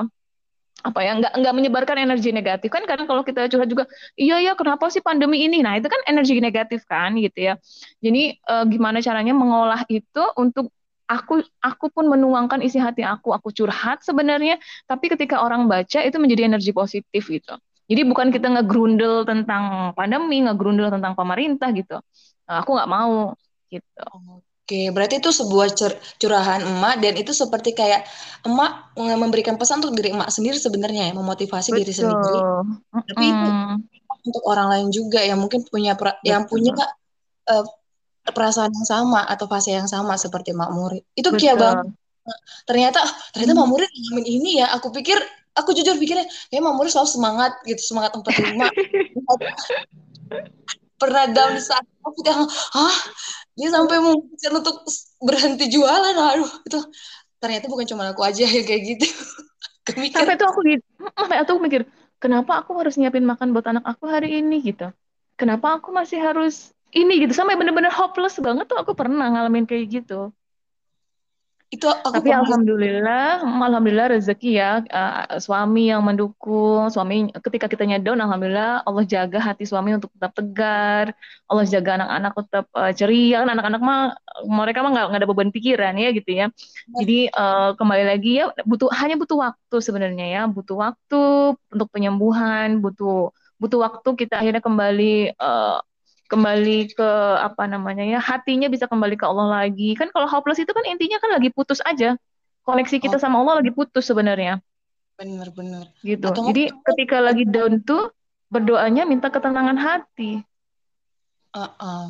[0.83, 2.71] apa ya nggak nggak menyebarkan energi negatif.
[2.71, 3.83] Kan karena kalau kita curhat juga
[4.15, 5.59] iya ya kenapa sih pandemi ini?
[5.59, 7.53] Nah itu kan energi negatif kan gitu ya.
[7.99, 10.71] Jadi uh, gimana caranya mengolah itu untuk
[11.07, 14.55] aku aku pun menuangkan isi hati aku aku curhat sebenarnya
[14.87, 17.59] tapi ketika orang baca itu menjadi energi positif gitu.
[17.91, 21.99] Jadi bukan kita ngegrundel tentang pandemi ngegrundel tentang pemerintah gitu.
[22.47, 23.35] Nah, aku nggak mau
[23.67, 24.07] gitu
[24.63, 25.91] Oke, berarti itu sebuah cur
[26.23, 28.07] curahan emak dan itu seperti kayak
[28.47, 31.79] emak memberikan pesan untuk diri emak sendiri sebenarnya ya, memotivasi Betul.
[31.83, 32.39] diri sendiri.
[32.95, 33.33] Tapi mm.
[33.35, 33.49] itu
[34.23, 36.79] untuk orang lain juga yang mungkin punya yang punya
[37.51, 37.67] uh,
[38.23, 41.03] perasaan yang sama atau fase yang sama seperti Mak Murid.
[41.11, 41.91] Itu kayak banget.
[42.63, 43.03] Ternyata
[43.35, 44.71] ternyata Mak Murid ngalamin ini ya.
[44.79, 45.19] Aku pikir
[45.59, 48.31] aku jujur pikirnya kayak Mak Murid selalu semangat gitu, semangat 45.
[51.03, 52.47] pernah down saat covid yang
[52.79, 52.95] ah
[53.53, 54.75] dia sampai memutuskan untuk
[55.21, 56.51] berhenti jualan aduh.
[56.65, 56.79] Itu
[57.37, 59.05] ternyata bukan cuma aku aja yang kayak gitu.
[60.15, 61.83] Sampai itu aku gitu sampai aku mikir
[62.23, 64.63] kenapa aku harus nyiapin makan buat anak aku hari ini?
[64.63, 64.87] Gitu.
[65.35, 67.19] Kenapa aku masih harus ini?
[67.19, 67.35] Gitu.
[67.35, 70.31] Sampai bener-bener hopeless banget tuh aku pernah ngalamin kayak gitu
[71.73, 78.21] itu aku tapi alhamdulillah alhamdulillah rezeki ya uh, suami yang mendukung suami ketika kita down
[78.21, 81.17] alhamdulillah Allah jaga hati suami untuk tetap tegar
[81.53, 83.45] Allah jaga anak-anak tetap uh, ceria.
[83.45, 84.01] Kan anak-anak mah
[84.47, 86.45] mereka mah nggak ada beban pikiran ya gitu ya.
[86.97, 90.41] Jadi uh, kembali lagi ya butuh hanya butuh waktu sebenarnya ya.
[90.49, 91.21] Butuh waktu
[91.53, 93.29] untuk penyembuhan butuh
[93.61, 95.79] butuh waktu kita akhirnya kembali uh,
[96.33, 99.93] kembali ke apa namanya ya hatinya bisa kembali ke Allah lagi.
[99.93, 102.17] Kan kalau hopeless itu kan intinya kan lagi putus aja.
[102.65, 103.21] Koneksi kita oh.
[103.21, 104.57] sama Allah lagi putus sebenarnya.
[105.13, 106.25] Benar-benar gitu.
[106.25, 108.09] Atau jadi ketika lagi down tuh
[108.49, 110.41] berdoanya minta ketenangan hati.
[111.53, 112.05] Uh -uh.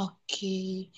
[0.00, 0.16] oke.
[0.24, 0.88] Okay.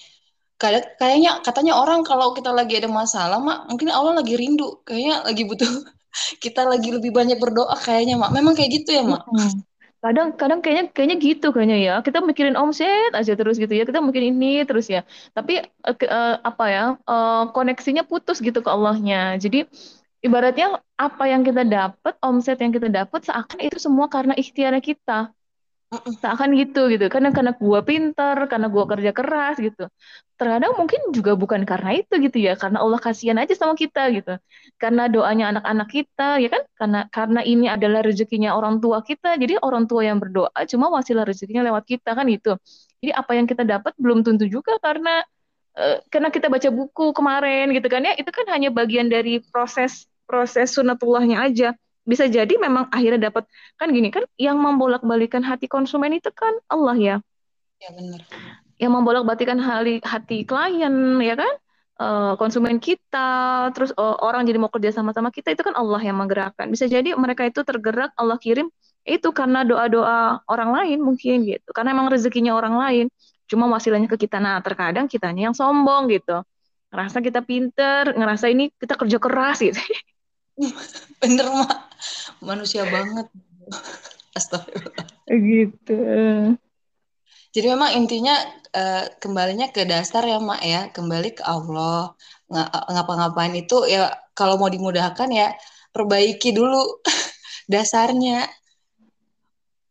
[0.61, 4.79] Kayak, kayaknya katanya orang kalau kita lagi ada masalah mak mungkin Allah lagi rindu.
[4.87, 5.71] Kayaknya lagi butuh
[6.45, 8.31] kita lagi lebih banyak berdoa kayaknya mak.
[8.31, 9.27] Memang kayak gitu ya mak?
[9.27, 9.67] Hmm
[10.05, 11.95] kadang kadang kayaknya kayaknya gitu kayaknya ya.
[12.07, 13.85] Kita mikirin omset aja terus gitu ya.
[13.89, 15.05] Kita mungkin ini terus ya.
[15.37, 19.37] Tapi uh, uh, apa ya uh, koneksinya putus gitu ke Allahnya.
[19.37, 19.69] Jadi
[20.25, 25.33] ibaratnya apa yang kita dapat omset yang kita dapat seakan itu semua karena ikhtiar kita
[25.91, 27.11] seakan gitu gitu.
[27.11, 29.91] Karena karena gua pintar karena gua kerja keras gitu.
[30.39, 32.55] Terkadang mungkin juga bukan karena itu gitu ya.
[32.55, 34.39] Karena Allah kasihan aja sama kita gitu.
[34.79, 36.63] Karena doanya anak-anak kita ya kan?
[36.79, 41.27] Karena karena ini adalah rezekinya orang tua kita jadi orang tua yang berdoa cuma wasilah
[41.27, 42.55] rezekinya lewat kita kan itu.
[43.03, 45.27] Jadi apa yang kita dapat belum tentu juga karena
[45.75, 48.15] uh, karena kita baca buku kemarin gitu kan ya.
[48.15, 51.75] Itu kan hanya bagian dari proses proses sunatullahnya aja
[52.11, 53.47] bisa jadi memang akhirnya dapat
[53.79, 57.17] kan gini kan yang membolak-balikan hati konsumen itu kan Allah ya.
[57.79, 58.27] Ya benar.
[58.83, 61.53] Yang membolak-balikan hati, hati klien ya kan
[62.01, 66.19] uh, konsumen kita terus uh, orang jadi mau kerja sama-sama kita itu kan Allah yang
[66.19, 66.67] menggerakkan.
[66.73, 68.73] Bisa jadi mereka itu tergerak Allah kirim
[69.05, 71.69] itu karena doa-doa orang lain mungkin gitu.
[71.77, 73.07] Karena emang rezekinya orang lain.
[73.47, 74.39] Cuma wasilahnya ke kita.
[74.41, 76.43] Nah, terkadang kitanya yang sombong gitu.
[76.91, 79.79] Ngerasa kita pinter, ngerasa ini kita kerja keras gitu.
[81.21, 81.79] Bener, Mak.
[82.41, 83.27] Manusia banget.
[84.35, 85.07] Astagfirullah.
[85.29, 85.99] Gitu.
[87.51, 88.35] Jadi memang intinya
[88.75, 90.81] uh, kembalinya ke dasar ya, Mak ya.
[90.95, 92.15] Kembali ke Allah.
[92.91, 95.55] Ngapa-ngapain itu ya kalau mau dimudahkan ya
[95.95, 97.03] perbaiki dulu
[97.73, 98.47] dasarnya.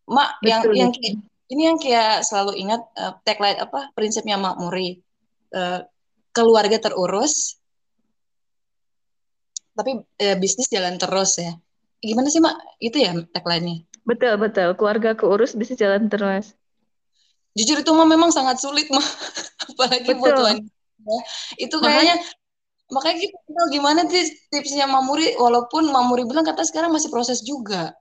[0.10, 5.02] Mak betul, yang yang ini yang kayak selalu ingat uh, tagline apa prinsipnya Mak Muri.
[5.50, 5.82] Uh,
[6.30, 7.59] keluarga terurus,
[9.80, 11.56] tapi e, bisnis jalan terus ya.
[12.04, 12.84] Gimana sih, Mak?
[12.84, 13.88] Itu ya tagline-nya?
[14.04, 14.76] Betul, betul.
[14.76, 16.52] Keluarga keurus, bisnis jalan terus.
[17.56, 19.08] Jujur itu mah memang sangat sulit, Mak.
[19.72, 20.20] Apalagi betul.
[20.20, 20.72] buat wanita.
[21.56, 22.20] Itu kayaknya
[22.90, 27.96] makanya kita tahu gimana sih tipsnya Mamuri walaupun Mamuri bilang kata sekarang masih proses juga.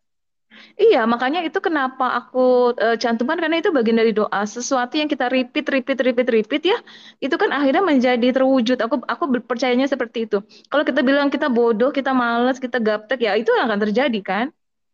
[0.82, 2.38] Iya, makanya itu kenapa aku
[2.84, 4.40] uh, cantumkan karena itu bagian dari doa.
[4.46, 6.78] Sesuatu yang kita repeat, repeat, repeat, repeat ya,
[7.24, 8.78] itu kan akhirnya menjadi terwujud.
[8.84, 10.38] Aku aku percayanya seperti itu.
[10.70, 14.46] Kalau kita bilang kita bodoh, kita malas, kita gaptek, ya itu yang akan terjadi kan?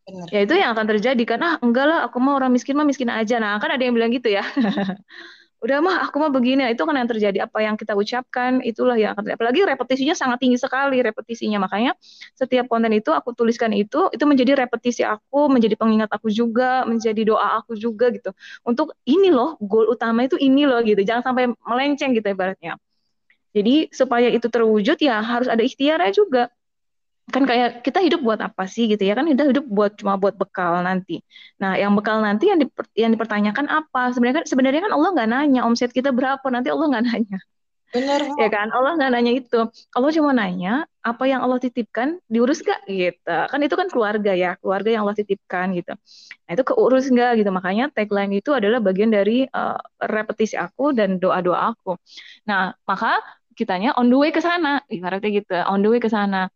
[0.08, 0.28] Benar.
[0.34, 1.40] Ya itu yang akan terjadi kan?
[1.46, 3.36] Ah, enggak lah, aku mau orang miskin mah miskin aja.
[3.40, 4.44] Nah, kan ada yang bilang gitu ya.
[5.64, 9.16] udah mah aku mah begini itu kan yang terjadi apa yang kita ucapkan itulah yang
[9.16, 11.96] akan apalagi repetisinya sangat tinggi sekali repetisinya makanya
[12.36, 17.24] setiap konten itu aku tuliskan itu itu menjadi repetisi aku menjadi pengingat aku juga menjadi
[17.24, 18.30] doa aku juga gitu.
[18.66, 21.00] Untuk ini loh goal utama itu ini loh gitu.
[21.00, 22.76] Jangan sampai melenceng gitu ibaratnya.
[23.54, 26.50] Jadi supaya itu terwujud ya harus ada ikhtiarnya juga
[27.32, 29.16] kan kayak kita hidup buat apa sih gitu ya?
[29.16, 31.24] Kan kita hidup buat cuma buat bekal nanti.
[31.56, 34.12] Nah yang bekal nanti yang diper, yang dipertanyakan apa?
[34.12, 37.38] Sebenarnya kan sebenarnya kan Allah nggak nanya omset kita berapa nanti Allah nggak nanya.
[37.96, 38.68] Benar ya kan?
[38.76, 39.60] Allah nggak nanya itu.
[39.96, 43.36] Allah cuma nanya apa yang Allah titipkan diurus gak gitu.
[43.48, 45.96] Kan itu kan keluarga ya keluarga yang Allah titipkan gitu.
[46.44, 47.40] Nah itu keurus nggak?
[47.40, 47.48] Gitu.
[47.48, 51.96] Makanya tagline itu adalah bagian dari uh, repetisi aku dan doa doa aku.
[52.44, 53.16] Nah maka
[53.56, 54.84] kitanya on the way ke sana.
[54.92, 56.52] Ibaratnya gitu on the way ke sana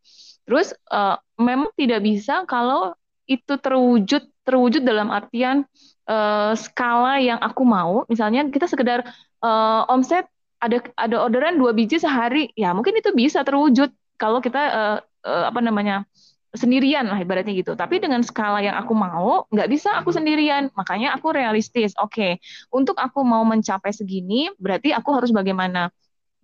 [0.49, 2.97] Terus uh, memang tidak bisa kalau
[3.29, 5.69] itu terwujud terwujud dalam artian
[6.09, 8.09] uh, skala yang aku mau.
[8.09, 9.05] Misalnya kita sekedar
[9.45, 10.25] uh, omset
[10.59, 15.45] ada ada orderan dua biji sehari, ya mungkin itu bisa terwujud kalau kita uh, uh,
[15.53, 16.09] apa namanya
[16.57, 17.77] sendirian lah ibaratnya gitu.
[17.77, 20.73] Tapi dengan skala yang aku mau, nggak bisa aku sendirian.
[20.73, 21.93] Makanya aku realistis.
[22.01, 22.33] Oke, okay,
[22.73, 25.93] untuk aku mau mencapai segini, berarti aku harus bagaimana?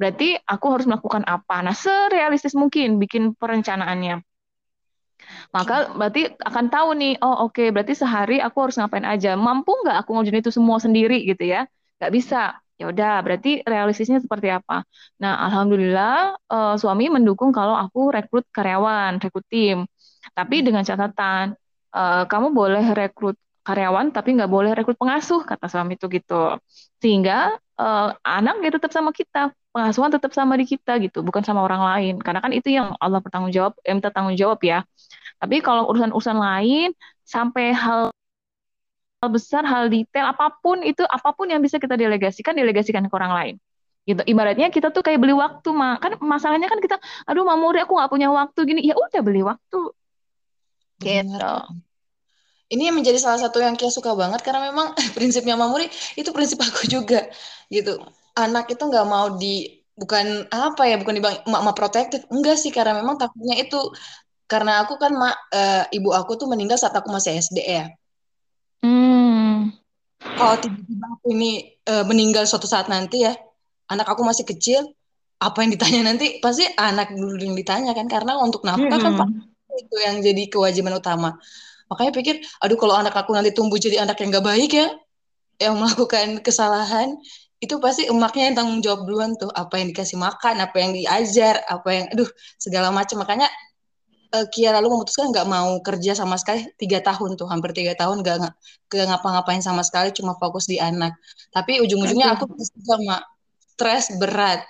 [0.00, 1.62] Berarti aku harus melakukan apa?
[1.62, 4.22] Nah, serealistis mungkin bikin perencanaannya.
[5.54, 9.38] Maka berarti akan tahu nih, oh oke, okay, berarti sehari aku harus ngapain aja.
[9.38, 11.64] Mampu nggak aku ngerjain itu semua sendiri gitu ya?
[12.02, 12.42] Nggak bisa.
[12.74, 14.82] Ya udah, berarti realistisnya seperti apa?
[15.22, 19.86] Nah, alhamdulillah uh, suami mendukung kalau aku rekrut karyawan, rekrut tim.
[20.34, 21.54] Tapi dengan catatan,
[21.94, 26.60] uh, kamu boleh rekrut karyawan tapi nggak boleh rekrut pengasuh kata suami itu gitu
[27.00, 31.66] sehingga uh, anak ya tetap sama kita pengasuhan tetap sama di kita gitu, bukan sama
[31.66, 32.14] orang lain.
[32.22, 34.86] Karena kan itu yang Allah bertanggung jawab, eh, minta tanggung jawab ya.
[35.42, 36.94] Tapi kalau urusan-urusan lain
[37.26, 38.14] sampai hal
[39.18, 43.14] hal besar, hal detail apa pun itu apa pun yang bisa kita delegasikan, delegasikan ke
[43.18, 43.54] orang lain.
[44.06, 44.22] Gitu.
[44.22, 48.10] Ibaratnya kita tuh kayak beli waktu, mah kan masalahnya kan kita, aduh Mamuri aku nggak
[48.12, 49.80] punya waktu gini, ya udah beli waktu.
[51.02, 51.54] Gitu.
[52.70, 56.62] Ini yang menjadi salah satu yang Kia suka banget karena memang prinsipnya Mamuri itu prinsip
[56.62, 57.26] aku juga
[57.72, 57.98] gitu
[58.34, 62.26] anak itu nggak mau di bukan apa ya bukan dibang mak mak protektif.
[62.30, 63.80] Enggak sih karena memang takutnya itu.
[64.44, 67.86] Karena aku kan mak uh, ibu aku tuh meninggal saat aku masih SD ya.
[68.84, 69.72] Hmm.
[70.24, 73.32] kalau tiba-tiba aku ini uh, meninggal suatu saat nanti ya
[73.88, 74.92] anak aku masih kecil
[75.40, 76.40] apa yang ditanya nanti?
[76.40, 79.20] Pasti anak dulu yang ditanya kan karena untuk nafkah kan, hmm.
[79.20, 79.28] kan
[79.74, 81.36] itu yang jadi kewajiban utama.
[81.88, 84.88] Makanya pikir aduh kalau anak aku nanti tumbuh jadi anak yang gak baik ya
[85.60, 87.14] yang melakukan kesalahan
[87.62, 89.48] itu pasti emaknya yang tanggung jawab duluan tuh.
[89.54, 93.48] Apa yang dikasih makan apa yang diajar apa yang aduh segala macam makanya
[94.34, 97.46] uh, Kia lalu memutuskan nggak mau kerja sama sekali tiga tahun tuh.
[97.46, 98.36] Hampir tiga tahun nggak
[98.90, 101.14] ngapa-ngapain sama sekali cuma fokus di anak.
[101.54, 102.50] Tapi ujung-ujungnya aku
[102.82, 103.22] sama
[103.78, 104.66] stres berat.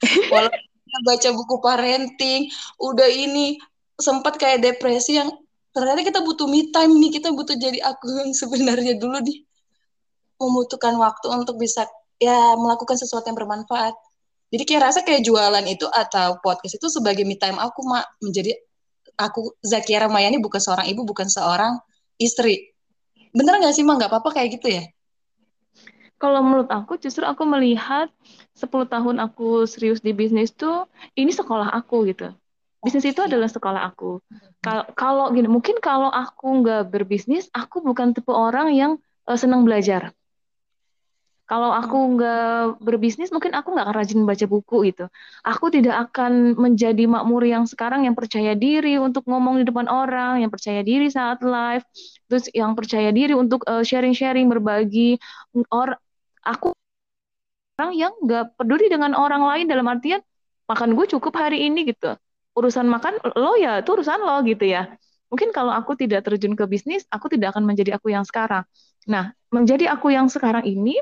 [0.32, 2.50] Walaupun baca buku parenting
[2.82, 3.56] udah ini
[4.00, 5.30] sempat kayak depresi yang
[5.70, 7.10] ternyata kita butuh me time nih.
[7.22, 9.46] Kita butuh jadi aku yang sebenarnya dulu di
[10.40, 11.84] membutuhkan waktu untuk bisa
[12.20, 13.96] ya melakukan sesuatu yang bermanfaat.
[14.50, 18.54] Jadi kayak rasa kayak jualan itu atau podcast itu sebagai me time aku mak menjadi
[19.16, 21.80] aku Zakia Ramayani bukan seorang ibu bukan seorang
[22.20, 22.76] istri.
[23.32, 24.84] Bener nggak sih mak nggak apa-apa kayak gitu ya?
[26.20, 28.12] Kalau menurut aku justru aku melihat
[28.52, 30.84] 10 tahun aku serius di bisnis tuh
[31.16, 32.28] ini sekolah aku gitu.
[32.84, 34.20] Bisnis itu adalah sekolah aku.
[34.60, 38.92] Kalau kalau gini, mungkin kalau aku nggak berbisnis, aku bukan tipe orang yang
[39.28, 40.12] uh, senang belajar.
[41.50, 42.10] Kalau aku hmm.
[42.14, 45.10] nggak berbisnis, mungkin aku nggak akan rajin baca buku gitu.
[45.42, 50.46] Aku tidak akan menjadi makmur yang sekarang yang percaya diri untuk ngomong di depan orang,
[50.46, 51.82] yang percaya diri saat live,
[52.30, 55.18] terus yang percaya diri untuk uh, sharing-sharing, berbagi.
[55.74, 55.98] Or,
[56.46, 56.70] aku
[57.82, 60.22] orang yang nggak peduli dengan orang lain dalam artian
[60.70, 62.14] makan gue cukup hari ini gitu.
[62.54, 64.86] Urusan makan lo ya itu urusan lo gitu ya.
[65.34, 68.62] Mungkin kalau aku tidak terjun ke bisnis, aku tidak akan menjadi aku yang sekarang.
[69.10, 70.98] Nah, menjadi aku yang sekarang ini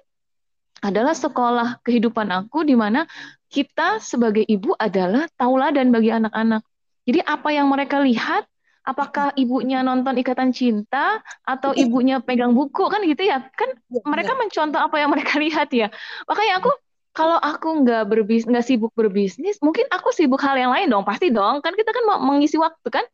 [0.82, 3.04] adalah sekolah kehidupan aku di mana
[3.48, 6.62] kita sebagai ibu adalah tauladan bagi anak-anak.
[7.08, 8.44] Jadi apa yang mereka lihat,
[8.84, 13.40] apakah ibunya nonton Ikatan Cinta atau ibunya pegang buku kan gitu ya?
[13.56, 15.88] Kan iya, mereka mencontoh apa yang mereka lihat ya.
[16.28, 16.70] Makanya aku
[17.16, 21.32] kalau aku nggak berbis nggak sibuk berbisnis, mungkin aku sibuk hal yang lain dong, pasti
[21.32, 21.64] dong.
[21.64, 23.04] Kan kita kan mau mengisi waktu kan.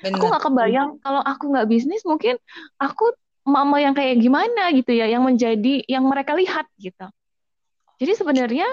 [0.00, 0.16] Benar.
[0.16, 2.40] Aku nggak kebayang kalau aku nggak bisnis, mungkin
[2.80, 3.12] aku
[3.46, 7.06] mama yang kayak gimana gitu ya yang menjadi yang mereka lihat gitu.
[8.00, 8.68] Jadi sebenarnya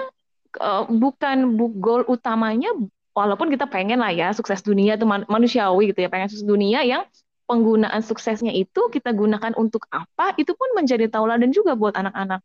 [0.60, 2.72] uh, bukan goal utamanya
[3.12, 7.02] walaupun kita pengen lah ya sukses dunia itu manusiawi gitu ya pengen sukses dunia yang
[7.48, 12.44] penggunaan suksesnya itu kita gunakan untuk apa itu pun menjadi tauladan juga buat anak-anak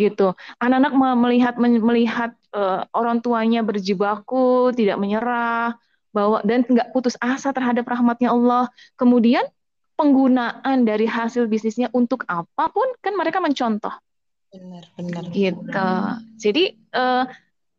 [0.00, 0.32] gitu.
[0.56, 5.76] Anak-anak melihat melihat uh, orang tuanya berjibaku, tidak menyerah,
[6.10, 8.72] bahwa dan nggak putus asa terhadap rahmatnya Allah.
[8.96, 9.44] Kemudian
[10.00, 13.92] penggunaan dari hasil bisnisnya untuk apa pun kan mereka mencontoh.
[14.48, 15.28] Benar, benar.
[15.28, 15.92] Gitu.
[16.40, 16.64] Jadi
[16.96, 17.28] uh,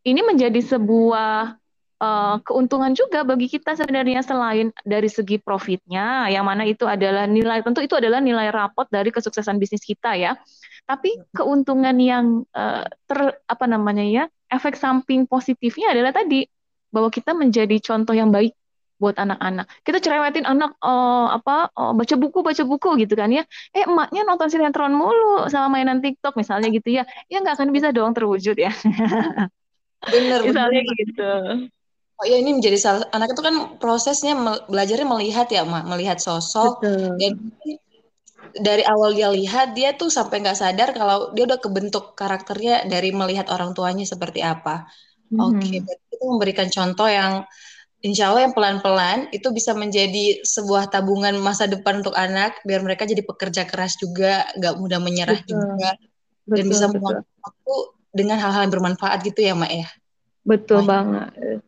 [0.06, 1.58] ini menjadi sebuah
[1.98, 7.66] uh, keuntungan juga bagi kita sebenarnya selain dari segi profitnya, yang mana itu adalah nilai
[7.66, 10.38] tentu itu adalah nilai rapot dari kesuksesan bisnis kita ya.
[10.86, 16.46] Tapi keuntungan yang uh, ter apa namanya ya efek samping positifnya adalah tadi
[16.92, 18.54] bahwa kita menjadi contoh yang baik
[19.02, 19.66] buat anak-anak.
[19.82, 23.42] Kita cerewetin anak uh, apa uh, baca buku baca buku gitu kan ya.
[23.74, 27.04] Eh emaknya nonton sinetron mulu sama mainan TikTok misalnya gitu ya.
[27.26, 28.70] Ya nggak akan bisa doang terwujud ya.
[30.06, 30.40] Bener.
[30.48, 31.00] misalnya bener.
[31.02, 31.32] gitu.
[32.22, 34.38] Oh ya ini menjadi salah anak itu kan prosesnya
[34.70, 37.18] belajarnya melihat ya mak melihat sosok Betul.
[37.18, 37.34] dan
[38.54, 43.10] dari awal dia lihat dia tuh sampai nggak sadar kalau dia udah kebentuk karakternya dari
[43.10, 44.86] melihat orang tuanya seperti apa.
[45.32, 45.42] Mm-hmm.
[45.42, 47.48] Oke, okay, itu memberikan contoh yang
[48.02, 53.06] insya Allah yang pelan-pelan itu bisa menjadi sebuah tabungan masa depan untuk anak biar mereka
[53.06, 55.62] jadi pekerja keras juga, nggak mudah menyerah betul.
[55.62, 55.90] juga
[56.46, 57.76] betul, dan bisa meluangkan waktu
[58.12, 59.88] dengan hal-hal yang bermanfaat gitu ya mak ya.
[60.42, 61.62] Betul banget.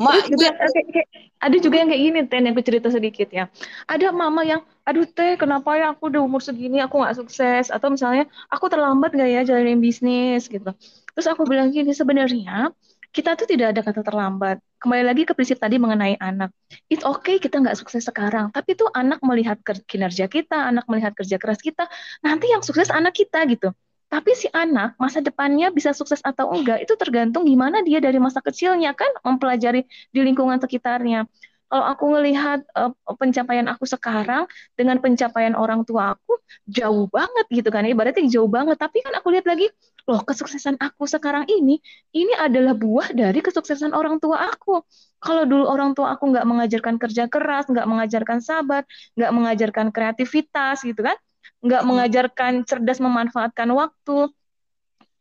[0.00, 3.52] Mak, juga, kayak, kayak, ada juga yang kayak gini, Ten, yang aku cerita sedikit ya.
[3.84, 7.68] Ada mama yang, aduh Teh, kenapa ya aku udah umur segini, aku nggak sukses.
[7.68, 10.72] Atau misalnya, aku terlambat nggak ya jalanin bisnis, gitu.
[11.12, 12.72] Terus aku bilang gini, sebenarnya
[13.10, 14.62] kita tuh tidak ada kata terlambat.
[14.80, 16.54] Kembali lagi ke prinsip tadi mengenai anak.
[16.86, 21.36] It's okay kita nggak sukses sekarang, tapi tuh anak melihat kinerja kita, anak melihat kerja
[21.36, 21.90] keras kita,
[22.22, 23.74] nanti yang sukses anak kita gitu.
[24.10, 28.42] Tapi si anak masa depannya bisa sukses atau enggak itu tergantung gimana dia dari masa
[28.42, 31.30] kecilnya kan mempelajari di lingkungan sekitarnya.
[31.70, 37.70] Kalau aku melihat uh, pencapaian aku sekarang dengan pencapaian orang tua aku jauh banget gitu
[37.70, 38.74] kan, ibaratnya jauh banget.
[38.74, 39.70] Tapi kan aku lihat lagi,
[40.10, 41.78] loh kesuksesan aku sekarang ini,
[42.10, 44.82] ini adalah buah dari kesuksesan orang tua aku.
[45.22, 48.82] Kalau dulu orang tua aku nggak mengajarkan kerja keras, nggak mengajarkan sabar,
[49.14, 51.14] nggak mengajarkan kreativitas gitu kan,
[51.62, 54.34] nggak mengajarkan cerdas memanfaatkan waktu,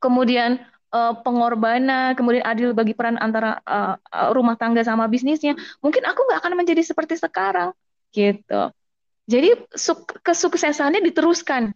[0.01, 0.57] kemudian
[0.93, 3.95] uh, pengorbanan, kemudian adil bagi peran antara uh,
[4.33, 7.73] rumah tangga sama bisnisnya, mungkin aku nggak akan menjadi seperti sekarang,
[8.13, 8.73] gitu.
[9.29, 9.53] Jadi
[10.25, 11.69] kesuksesannya diteruskan,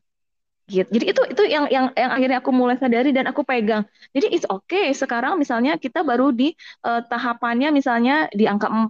[0.66, 0.90] gitu.
[0.90, 3.86] Jadi itu itu yang yang yang akhirnya aku mulai sadari dan aku pegang.
[4.10, 8.90] Jadi it's okay sekarang misalnya kita baru di uh, tahapannya misalnya di angka 4.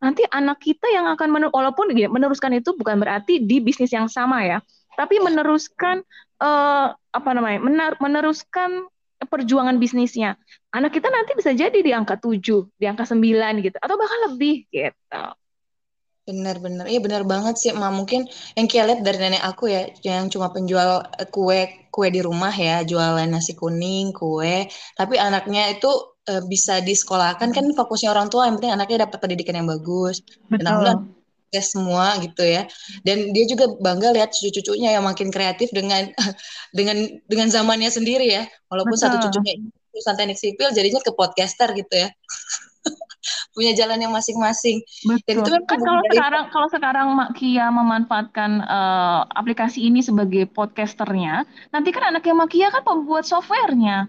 [0.00, 4.08] Nanti anak kita yang akan men walaupun gini, meneruskan itu bukan berarti di bisnis yang
[4.08, 4.58] sama ya
[4.98, 6.02] tapi meneruskan
[6.42, 8.90] uh, apa namanya mener, meneruskan
[9.26, 10.38] perjuangan bisnisnya
[10.70, 12.38] anak kita nanti bisa jadi di angka 7
[12.78, 15.22] di angka 9 gitu atau bahkan lebih gitu
[16.28, 17.88] Benar-benar, iya benar banget sih, Ma.
[17.88, 22.20] Mungkin yang kita lihat dari nenek aku ya, yang cuma penjual eh, kue kue di
[22.20, 24.68] rumah ya, jualan nasi kuning, kue.
[24.92, 25.88] Tapi anaknya itu
[26.28, 30.20] e, bisa disekolahkan kan fokusnya orang tua, yang penting anaknya dapat pendidikan yang bagus.
[30.52, 30.84] Betul.
[30.84, 31.17] Dan
[31.48, 32.68] tes semua gitu ya
[33.02, 36.08] dan dia juga bangga lihat cucu-cucunya yang makin kreatif dengan
[36.78, 39.04] dengan dengan zamannya sendiri ya walaupun Betul.
[39.08, 39.58] satu cucunya
[39.92, 42.08] lulusan teknik sipil jadinya ke podcaster gitu ya
[43.56, 44.78] punya jalan yang masing-masing.
[45.26, 51.42] Dan itu kan kalau sekarang kalau sekarang Mak Kia memanfaatkan uh, aplikasi ini sebagai podcasternya,
[51.74, 54.06] nanti kan anaknya Mak Kia kan pembuat softwarenya.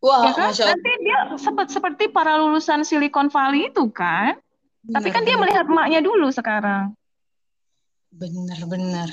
[0.00, 0.50] Wah, ya kan?
[0.56, 4.40] Nanti dia seperti seperti para lulusan Silicon Valley itu kan.
[4.88, 6.96] Tapi kan dia melihat emaknya dulu sekarang.
[8.10, 9.12] Bener-bener.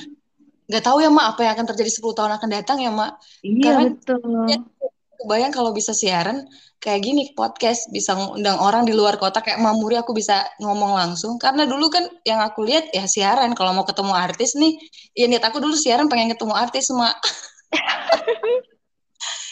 [0.68, 3.20] Gak tahu ya mak apa yang akan terjadi 10 tahun akan datang ya mak.
[3.44, 4.20] Iya Karena betul.
[4.48, 4.58] Ya,
[5.18, 6.46] kebayang kalau bisa siaran
[6.78, 11.34] kayak gini podcast bisa ngundang orang di luar kota kayak Mamuri aku bisa ngomong langsung
[11.42, 14.78] karena dulu kan yang aku lihat ya siaran kalau mau ketemu artis nih
[15.18, 17.18] ya niat aku dulu siaran pengen ketemu artis mak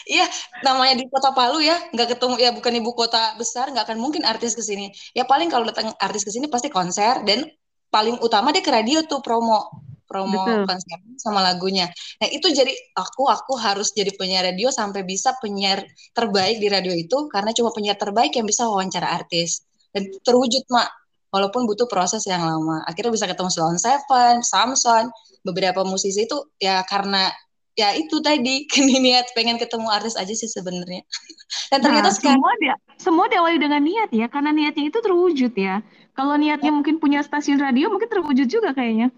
[0.07, 0.25] Iya,
[0.63, 4.23] namanya di kota Palu ya, nggak ketemu ya bukan ibu kota besar, nggak akan mungkin
[4.23, 4.87] artis ke sini.
[5.11, 7.43] Ya paling kalau datang artis ke sini pasti konser dan
[7.91, 9.67] paling utama dia ke radio tuh promo
[10.07, 10.63] promo Betul.
[10.63, 11.91] konser sama lagunya.
[12.23, 15.83] Nah itu jadi aku aku harus jadi penyiar radio sampai bisa penyiar
[16.15, 20.87] terbaik di radio itu karena cuma penyiar terbaik yang bisa wawancara artis dan terwujud mak
[21.35, 22.87] walaupun butuh proses yang lama.
[22.87, 25.11] Akhirnya bisa ketemu Sloan Seven, Samson,
[25.43, 27.27] beberapa musisi itu ya karena
[27.77, 28.65] ya itu tadi
[29.05, 31.05] niat pengen ketemu artis aja sih sebenarnya
[31.71, 35.53] dan ternyata nah, sekarang semua dia semua diawali dengan niat ya karena niatnya itu terwujud
[35.53, 35.85] ya
[36.17, 36.75] kalau niatnya ya.
[36.75, 39.13] mungkin punya stasiun radio mungkin terwujud juga kayaknya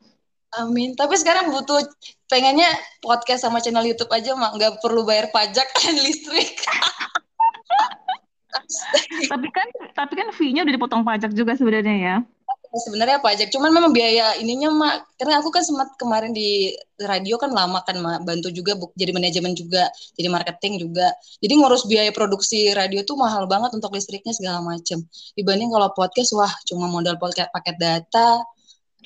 [0.58, 0.98] Amin.
[0.98, 1.86] Tapi sekarang butuh
[2.26, 2.74] pengennya
[3.06, 6.58] podcast sama channel YouTube aja mak nggak perlu bayar pajak dan listrik.
[9.30, 12.16] tapi kan tapi kan fee-nya udah dipotong pajak juga sebenarnya ya.
[12.78, 14.96] Sebenarnya pajak cuman memang biaya ininya mak.
[15.18, 16.70] Karena aku kan sempat kemarin di
[17.02, 18.22] radio kan lama kan mak.
[18.22, 21.10] Bantu juga bu, jadi manajemen juga jadi marketing juga.
[21.42, 25.02] Jadi ngurus biaya produksi radio tuh mahal banget untuk listriknya segala macem.
[25.34, 28.44] Dibanding kalau podcast wah cuma modal paket paket data.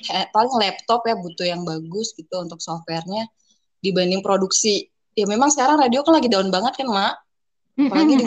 [0.04, 3.24] Paling laptop ya butuh yang bagus gitu untuk softwarenya.
[3.80, 4.92] Dibanding produksi.
[5.16, 7.16] Ya memang sekarang radio kan lagi down banget kan mak?
[7.78, 8.26] Apalagi di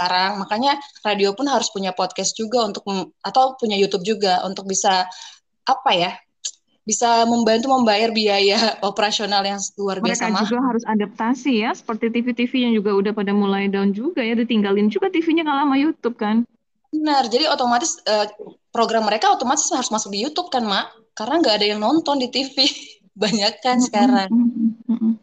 [0.00, 0.40] sekarang.
[0.40, 2.88] Makanya radio pun harus punya podcast juga untuk
[3.20, 5.04] atau punya YouTube juga untuk bisa
[5.68, 6.16] apa ya?
[6.80, 8.58] bisa membantu membayar biaya
[8.90, 13.30] operasional yang luar biasa Mereka juga harus adaptasi ya, seperti TV-TV yang juga udah pada
[13.30, 16.42] mulai down juga ya, ditinggalin juga TV-nya kalau sama YouTube kan.
[16.90, 18.26] Benar, jadi otomatis uh,
[18.74, 21.14] program mereka otomatis harus masuk di YouTube kan, Mak?
[21.14, 22.66] Karena nggak ada yang nonton di TV.
[23.22, 24.32] Banyak kan sekarang.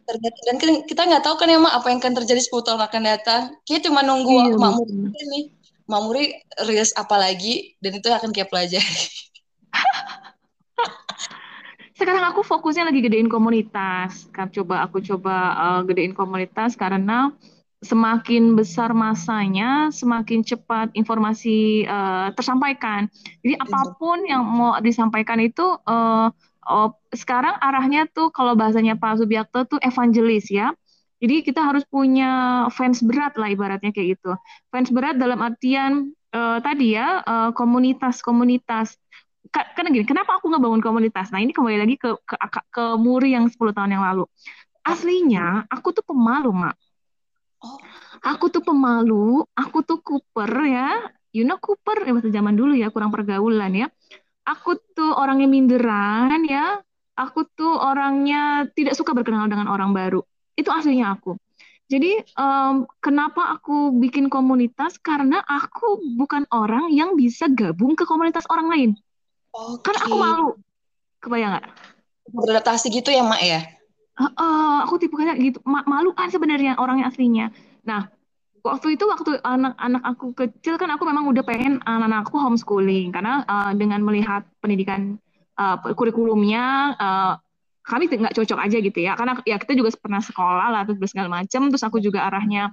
[0.07, 0.55] Ternyata, dan
[0.87, 3.41] kita nggak tahu kan ya mak apa yang akan terjadi 10 tahun akan datang.
[3.67, 5.41] Kita cuma nunggu iya, Mak Muri ini.
[5.87, 6.25] Mak Muri
[6.63, 9.03] rilis apa lagi dan itu akan kita pelajari.
[11.99, 14.31] Sekarang aku fokusnya lagi gedein komunitas.
[14.31, 17.35] Kan coba aku coba uh, gedein komunitas karena
[17.81, 23.05] semakin besar masanya, semakin cepat informasi uh, tersampaikan.
[23.43, 26.29] Jadi apa pun yang mau disampaikan itu uh,
[26.67, 30.71] oh, sekarang arahnya tuh kalau bahasanya Pak Subiakto tuh evangelis ya.
[31.17, 34.37] Jadi kita harus punya fans berat lah ibaratnya kayak gitu.
[34.69, 38.93] Fans berat dalam artian uh, tadi ya uh, komunitas-komunitas.
[39.49, 41.33] Karena gini, kenapa aku nggak bangun komunitas?
[41.33, 42.35] Nah ini kembali lagi ke ke,
[42.69, 44.29] ke Muri yang 10 tahun yang lalu.
[44.85, 46.75] Aslinya aku tuh pemalu, Mak.
[47.65, 47.81] Oh.
[48.21, 51.01] Aku tuh pemalu, aku tuh Cooper ya.
[51.33, 53.87] You know Cooper ya waktu zaman dulu ya, kurang pergaulan ya
[54.47, 56.79] aku tuh orangnya minderan ya
[57.17, 60.21] aku tuh orangnya tidak suka berkenal dengan orang baru.
[60.53, 61.33] Itu aslinya aku.
[61.87, 64.99] Jadi um, kenapa aku bikin komunitas?
[64.99, 68.91] Karena aku bukan orang yang bisa gabung ke komunitas orang lain.
[69.57, 69.89] Okay.
[69.89, 70.49] karena aku malu.
[71.17, 71.65] Kebayang nggak?
[72.29, 73.65] Beradaptasi gitu ya mak ya?
[74.19, 75.57] Uh, uh, aku tipe kayak gitu.
[75.65, 77.49] Malu kan sebenarnya orangnya aslinya.
[77.87, 78.11] Nah
[78.61, 83.15] waktu itu waktu anak-anak aku kecil kan aku memang udah pengen anak-anakku homeschooling.
[83.15, 85.17] Karena uh, dengan melihat pendidikan
[85.57, 87.33] uh, kurikulumnya uh,
[87.87, 89.15] kami nggak cocok aja gitu ya.
[89.17, 92.71] Karena ya kita juga pernah sekolah lah terus segala macam terus aku juga arahnya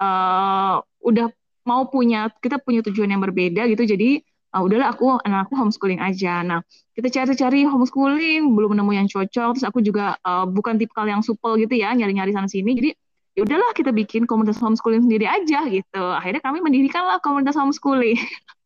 [0.00, 1.28] uh, udah
[1.64, 3.84] mau punya kita punya tujuan yang berbeda gitu.
[3.84, 4.24] Jadi
[4.56, 6.40] uh, udahlah aku anak aku homeschooling aja.
[6.40, 6.60] Nah
[6.96, 9.60] kita cari-cari homeschooling belum nemu yang cocok.
[9.60, 12.72] Terus aku juga uh, bukan tipikal yang supel gitu ya nyari-nyari sana sini.
[12.72, 12.90] Jadi
[13.34, 16.04] ya udahlah kita bikin komunitas homeschooling sendiri aja gitu.
[16.14, 18.16] Akhirnya kami mendirikanlah komunitas homeschooling.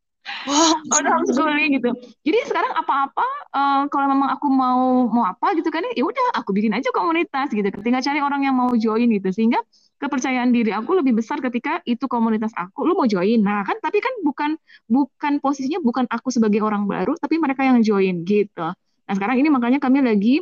[0.48, 1.90] Wow, udah homeschooling gitu.
[2.24, 6.56] Jadi sekarang apa-apa uh, kalau memang aku mau mau apa gitu kan ya udah aku
[6.56, 7.68] bikin aja komunitas gitu.
[7.84, 9.60] Tinggal cari orang yang mau join gitu sehingga
[10.00, 13.44] kepercayaan diri aku lebih besar ketika itu komunitas aku lu mau join.
[13.44, 14.50] Nah, kan tapi kan bukan
[14.88, 18.72] bukan posisinya bukan aku sebagai orang baru tapi mereka yang join gitu.
[19.04, 20.40] Nah, sekarang ini makanya kami lagi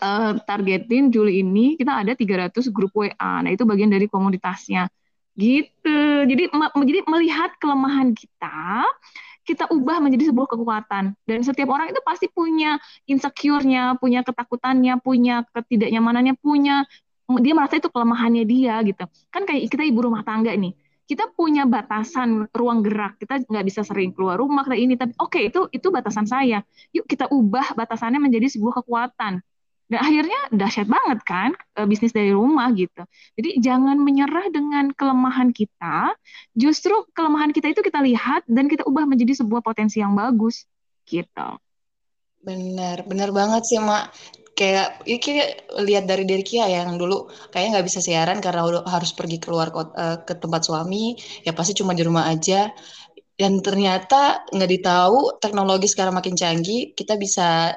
[0.00, 3.44] uh, targetin Juli ini kita ada 300 grup WA.
[3.44, 4.88] Nah, itu bagian dari komunitasnya.
[5.38, 5.98] Gitu.
[6.26, 8.82] Jadi jadi melihat kelemahan kita,
[9.46, 11.14] kita ubah menjadi sebuah kekuatan.
[11.22, 16.82] Dan setiap orang itu pasti punya insecure-nya, punya ketakutannya, punya ketidaknyamanannya, punya
[17.38, 19.06] dia merasa itu kelemahannya dia gitu.
[19.30, 20.74] Kan kayak kita ibu rumah tangga nih
[21.08, 25.32] kita punya batasan ruang gerak kita nggak bisa sering keluar rumah kita ini tapi oke
[25.32, 26.60] okay, itu itu batasan saya
[26.92, 29.40] yuk kita ubah batasannya menjadi sebuah kekuatan
[29.88, 33.02] dan akhirnya dahsyat banget kan eh, bisnis dari rumah gitu.
[33.40, 36.12] Jadi jangan menyerah dengan kelemahan kita,
[36.52, 40.68] justru kelemahan kita itu kita lihat dan kita ubah menjadi sebuah potensi yang bagus
[41.08, 41.48] gitu.
[42.44, 44.12] Benar, benar banget sih Mak.
[44.58, 45.48] Kayak, ya kayak
[45.86, 50.26] lihat dari diri Kia yang dulu kayaknya nggak bisa siaran karena harus pergi keluar kota,
[50.26, 51.14] ke tempat suami,
[51.46, 52.68] ya pasti cuma di rumah aja.
[53.38, 57.70] Dan ternyata nggak ditahu teknologi sekarang makin canggih, kita bisa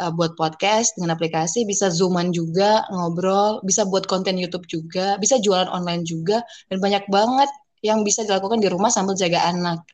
[0.00, 5.38] uh, buat podcast dengan aplikasi, bisa zooman juga, ngobrol, bisa buat konten YouTube juga, bisa
[5.38, 7.50] jualan online juga, dan banyak banget
[7.84, 9.84] yang bisa dilakukan di rumah sambil jaga anak.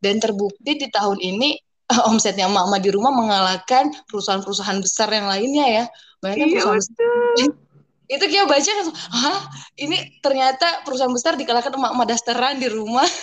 [0.00, 1.56] Dan terbukti di tahun ini
[2.10, 5.84] omsetnya mama di rumah mengalahkan perusahaan-perusahaan besar yang lainnya ya.
[6.24, 6.94] Banyak iya, perusahaan besar.
[8.04, 9.48] Itu kita baca kan, hah
[9.80, 13.08] ini ternyata perusahaan besar dikalahkan emak-emak dasteran di rumah.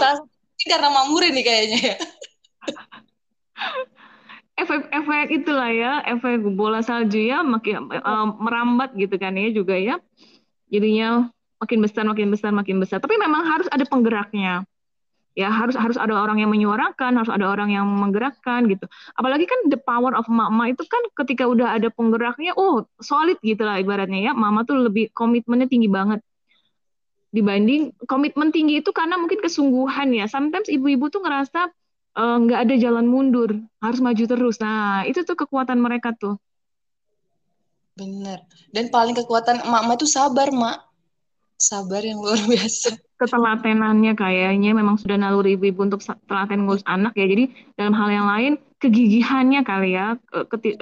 [0.00, 1.96] Salah satu karena mamur ini kayaknya ya
[4.56, 10.00] efek-efek itulah ya, efek bola salju ya makin uh, merambat gitu kan ya juga ya.
[10.72, 11.30] Jadinya
[11.60, 12.98] makin besar, makin besar, makin besar.
[12.98, 14.64] Tapi memang harus ada penggeraknya.
[15.36, 18.88] Ya, harus harus ada orang yang menyuarakan, harus ada orang yang menggerakkan gitu.
[19.20, 23.60] Apalagi kan the power of mama itu kan ketika udah ada penggeraknya, oh solid gitu
[23.60, 24.32] lah ibaratnya ya.
[24.32, 26.24] Mama tuh lebih komitmennya tinggi banget
[27.36, 30.24] dibanding komitmen tinggi itu karena mungkin kesungguhan ya.
[30.24, 31.68] Sometimes ibu-ibu tuh ngerasa
[32.16, 33.52] nggak uh, ada jalan mundur,
[33.84, 34.56] harus maju terus.
[34.56, 36.40] Nah, itu tuh kekuatan mereka tuh.
[37.96, 38.44] Bener.
[38.72, 40.84] Dan paling kekuatan emak-emak itu sabar, Mak.
[41.56, 42.96] Sabar yang luar biasa.
[43.16, 47.24] Ketelatenannya kayaknya memang sudah naluri ibu-ibu untuk telaten ngurus anak ya.
[47.24, 50.20] Jadi dalam hal yang lain, kegigihannya kali ya,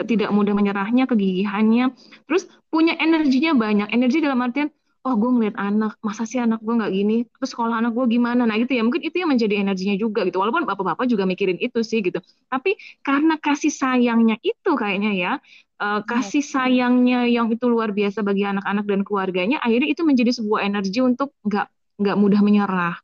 [0.06, 1.94] tidak mudah menyerahnya, kegigihannya.
[2.26, 3.90] Terus punya energinya banyak.
[3.94, 4.70] Energi dalam artian,
[5.04, 7.28] oh gue ngeliat anak, masa sih anak gue nggak gini?
[7.28, 8.48] Terus sekolah anak gue gimana?
[8.48, 10.40] Nah gitu ya, mungkin itu yang menjadi energinya juga gitu.
[10.40, 12.24] Walaupun bapak-bapak juga mikirin itu sih gitu.
[12.48, 15.32] Tapi karena kasih sayangnya itu kayaknya ya,
[15.80, 20.60] uh, kasih sayangnya yang itu luar biasa bagi anak-anak dan keluarganya akhirnya itu menjadi sebuah
[20.64, 21.66] energi untuk nggak
[22.00, 22.94] nggak mudah menyerah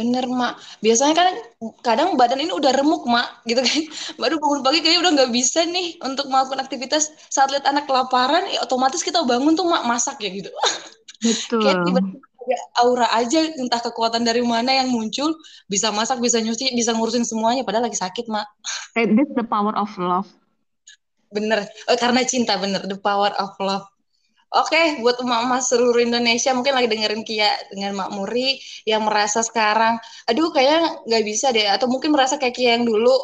[0.00, 0.80] Bener, Mak.
[0.80, 1.28] Biasanya kan
[1.84, 3.44] kadang badan ini udah remuk, Mak.
[3.44, 3.80] Gitu kan.
[4.24, 7.12] Baru bangun pagi kayaknya udah nggak bisa nih untuk melakukan aktivitas.
[7.28, 10.48] Saat lihat anak kelaparan, ya otomatis kita bangun tuh, Mak, masak ya gitu.
[11.28, 11.60] Betul.
[11.60, 15.36] Kayak tiba-tiba aura aja, entah kekuatan dari mana yang muncul.
[15.68, 17.60] Bisa masak, bisa nyuci, bisa ngurusin semuanya.
[17.60, 18.48] Padahal lagi sakit, Mak.
[18.96, 20.40] That's the power of love
[21.30, 23.86] bener oh, karena cinta bener the power of love
[24.50, 29.46] Oke, okay, buat emak-emak seluruh Indonesia mungkin lagi dengerin Kia dengan Mak Muri yang merasa
[29.46, 29.94] sekarang,
[30.26, 33.14] aduh kayak nggak bisa deh, atau mungkin merasa kayak Kia yang dulu,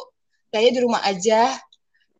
[0.55, 1.51] kayaknya di rumah aja,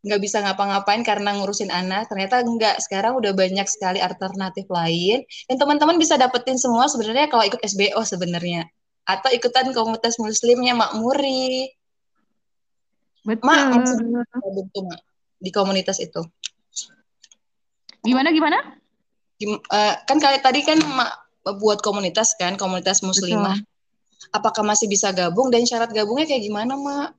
[0.03, 2.11] nggak bisa ngapa-ngapain karena ngurusin anak.
[2.11, 5.23] Ternyata enggak, sekarang udah banyak sekali alternatif lain.
[5.47, 8.67] Dan teman-teman bisa dapetin semua sebenarnya kalau ikut SBO sebenarnya.
[9.07, 11.71] Atau ikutan komunitas muslimnya Mak Muri.
[13.23, 13.47] Betul.
[13.47, 13.67] Mak,
[14.83, 14.99] Mak
[15.37, 16.23] di komunitas itu.
[18.03, 18.57] Gimana gimana?
[19.37, 20.81] Uh, kan kali tadi kan
[21.61, 23.57] buat komunitas kan, komunitas muslimah.
[23.57, 24.33] Betul.
[24.33, 27.09] Apakah masih bisa gabung dan syarat gabungnya kayak gimana, Mak?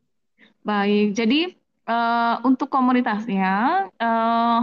[0.66, 1.54] Baik, jadi
[1.88, 4.60] uh, untuk komunitasnya uh,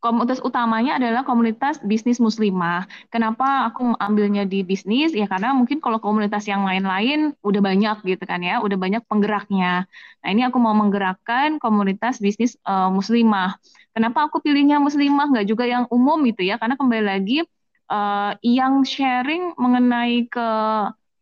[0.00, 2.88] komunitas utamanya adalah komunitas bisnis muslimah.
[3.12, 5.12] Kenapa aku ambilnya di bisnis?
[5.12, 9.84] Ya karena mungkin kalau komunitas yang lain-lain udah banyak gitu kan ya, udah banyak penggeraknya.
[10.24, 13.60] Nah ini aku mau menggerakkan komunitas bisnis uh, muslimah.
[13.92, 16.56] Kenapa aku pilihnya muslimah, nggak juga yang umum gitu ya?
[16.56, 17.44] Karena kembali lagi
[17.92, 20.48] uh, yang sharing mengenai ke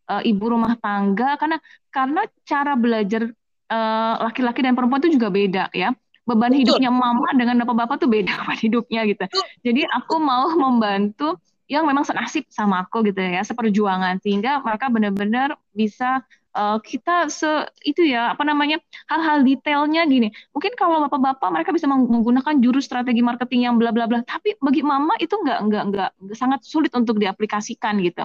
[0.07, 1.59] uh, ibu rumah tangga, karena
[1.91, 3.27] karena cara belajar
[4.25, 5.93] laki-laki uh, dan perempuan itu juga beda ya
[6.29, 6.61] beban Betul.
[6.61, 9.25] hidupnya mama dengan bapak-bapak tuh beda beban hidupnya gitu.
[9.65, 15.57] Jadi aku mau membantu yang memang senasib sama aku gitu ya, seperjuangan sehingga mereka benar-benar
[15.73, 16.25] bisa
[16.57, 17.49] uh, kita se
[17.85, 20.33] itu ya apa namanya hal-hal detailnya gini.
[20.57, 24.81] Mungkin kalau bapak-bapak mereka bisa menggunakan jurus strategi marketing yang bla bla bla, tapi bagi
[24.81, 28.25] mama itu nggak nggak nggak sangat sulit untuk diaplikasikan gitu.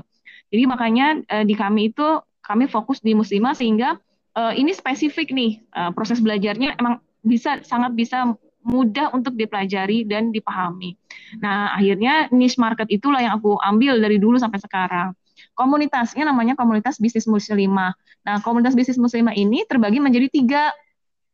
[0.52, 4.00] Jadi makanya uh, di kami itu kami fokus di muslimah sehingga
[4.36, 10.32] uh, ini spesifik nih uh, proses belajarnya emang bisa sangat bisa mudah untuk dipelajari dan
[10.32, 10.96] dipahami.
[11.44, 15.12] Nah, akhirnya niche market itulah yang aku ambil dari dulu sampai sekarang.
[15.54, 17.92] Komunitasnya namanya komunitas bisnis muslimah.
[18.24, 20.64] Nah, komunitas bisnis muslimah ini terbagi menjadi tiga.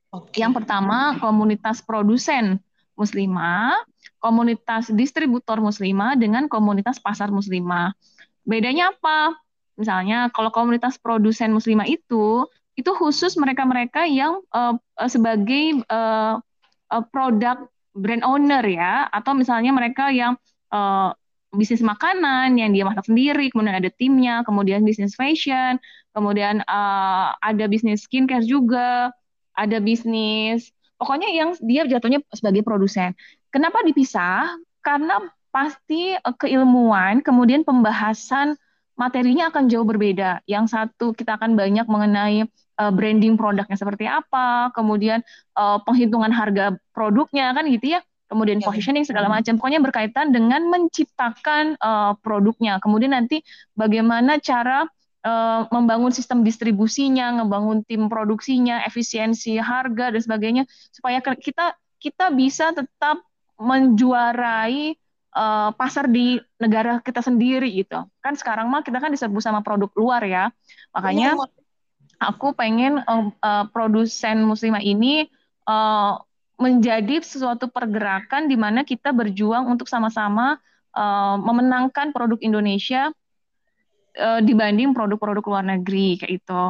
[0.10, 0.42] Okay.
[0.42, 2.58] Yang pertama, komunitas produsen
[2.98, 3.78] muslimah,
[4.18, 7.94] komunitas distributor muslimah, dengan komunitas pasar muslimah.
[8.42, 9.38] Bedanya apa?
[9.78, 16.42] Misalnya, kalau komunitas produsen muslimah itu itu khusus mereka-mereka yang uh, sebagai uh,
[16.92, 20.36] uh, produk brand owner ya, atau misalnya mereka yang
[20.74, 21.14] uh,
[21.50, 25.82] bisnis makanan yang dia masak sendiri, kemudian ada timnya, kemudian bisnis fashion,
[26.14, 29.10] kemudian uh, ada bisnis skincare juga,
[29.58, 30.70] ada bisnis,
[31.02, 33.18] pokoknya yang dia jatuhnya sebagai produsen.
[33.50, 34.62] Kenapa dipisah?
[34.86, 38.54] Karena pasti keilmuan, kemudian pembahasan
[39.00, 40.44] materinya akan jauh berbeda.
[40.44, 42.44] Yang satu kita akan banyak mengenai
[42.76, 45.24] uh, branding produknya seperti apa, kemudian
[45.56, 48.68] uh, penghitungan harga produknya kan gitu ya, kemudian ya.
[48.68, 49.56] positioning segala macam.
[49.56, 52.84] Pokoknya berkaitan dengan menciptakan uh, produknya.
[52.84, 53.40] Kemudian nanti
[53.80, 54.84] bagaimana cara
[55.24, 62.72] uh, membangun sistem distribusinya, ngebangun tim produksinya, efisiensi harga dan sebagainya supaya kita kita bisa
[62.72, 63.24] tetap
[63.60, 64.96] menjuarai
[65.36, 68.06] uh, pasar di negara kita sendiri gitu.
[68.24, 70.54] Kan sekarang mah kita kan diserbu sama produk luar ya.
[70.96, 71.46] Makanya ya,
[72.22, 75.28] aku pengen uh, uh, produsen muslimah ini
[75.70, 76.20] uh,
[76.60, 80.60] menjadi sesuatu pergerakan di mana kita berjuang untuk sama-sama
[80.92, 83.08] uh, memenangkan produk Indonesia
[84.20, 86.64] uh, dibanding produk-produk luar negeri kayak itu.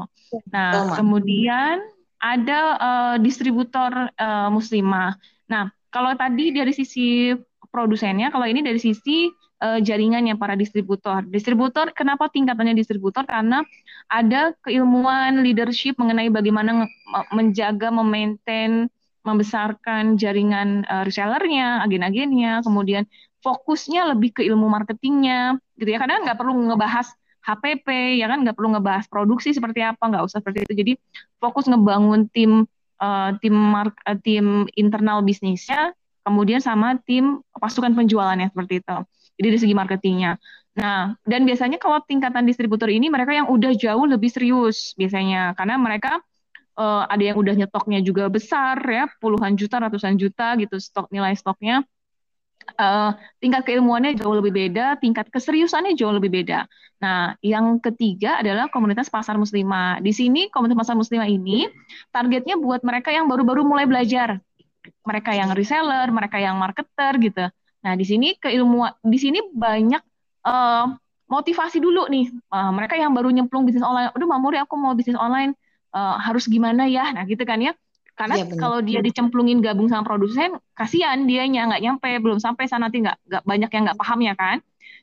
[0.54, 1.82] Nah, oh, kemudian
[2.22, 5.18] ada uh, distributor uh, muslimah.
[5.50, 7.34] Nah, kalau tadi dari sisi
[7.70, 9.30] produsennya, kalau ini dari sisi
[9.62, 11.24] uh, jaringannya para distributor.
[11.28, 13.24] Distributor, kenapa tingkatannya distributor?
[13.30, 13.62] Karena
[14.10, 16.90] ada keilmuan leadership mengenai bagaimana
[17.32, 18.90] menjaga, memaintain,
[19.22, 23.06] membesarkan jaringan uh, resellernya, agen-agennya, kemudian
[23.40, 27.08] fokusnya lebih ke ilmu marketingnya gitu ya karena nggak perlu ngebahas
[27.40, 30.94] HPP ya kan nggak perlu ngebahas produksi seperti apa nggak usah seperti itu jadi
[31.40, 32.68] fokus ngebangun tim
[33.00, 33.88] uh, tim uh,
[34.22, 35.96] tim internal bisnisnya
[36.30, 38.98] kemudian sama tim pasukan penjualannya seperti itu
[39.42, 40.38] jadi dari segi marketingnya
[40.78, 45.76] nah dan biasanya kalau tingkatan distributor ini mereka yang udah jauh lebih serius biasanya karena
[45.76, 46.22] mereka
[46.78, 51.34] uh, ada yang udah nyetoknya juga besar ya puluhan juta ratusan juta gitu stok nilai
[51.36, 51.84] stoknya
[52.78, 53.12] uh,
[53.42, 56.70] tingkat keilmuannya jauh lebih beda, tingkat keseriusannya jauh lebih beda.
[57.00, 60.04] Nah, yang ketiga adalah komunitas pasar muslimah.
[60.04, 61.66] Di sini komunitas pasar muslimah ini
[62.12, 64.44] targetnya buat mereka yang baru-baru mulai belajar.
[65.10, 67.46] Mereka yang reseller, mereka yang marketer gitu.
[67.82, 70.04] Nah, di sini keilmuan di sini banyak
[70.46, 70.86] uh,
[71.26, 72.30] motivasi dulu nih.
[72.54, 75.58] Uh, mereka yang baru nyemplung bisnis online, aduh Mamuri aku mau bisnis online
[75.98, 77.10] uh, harus gimana ya?
[77.10, 77.74] Nah, gitu kan ya.
[78.20, 82.92] Karena ya, kalau dia dicemplungin gabung sama produsen, kasihan dianya nggak nyampe, belum sampai sana
[82.92, 84.58] nanti nggak nggak banyak yang nggak paham ya kan.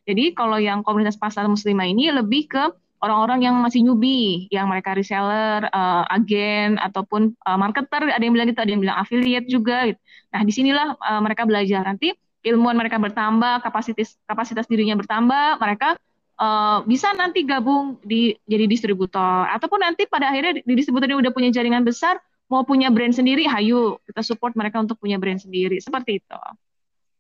[0.07, 2.63] Jadi kalau yang komunitas pasar muslimah ini lebih ke
[3.01, 8.49] orang-orang yang masih newbie, yang mereka reseller, uh, agen ataupun uh, marketer, ada yang bilang
[8.49, 9.93] gitu, ada yang bilang affiliate juga.
[9.93, 10.01] Gitu.
[10.33, 12.17] Nah di sinilah uh, mereka belajar nanti
[12.47, 15.99] ilmuwan mereka bertambah, kapasitas kapasitas dirinya bertambah, mereka
[16.39, 21.51] uh, bisa nanti gabung di jadi distributor ataupun nanti pada akhirnya di distributor udah punya
[21.51, 25.83] jaringan besar mau punya brand sendiri, hayu kita support mereka untuk punya brand sendiri.
[25.83, 26.39] Seperti itu.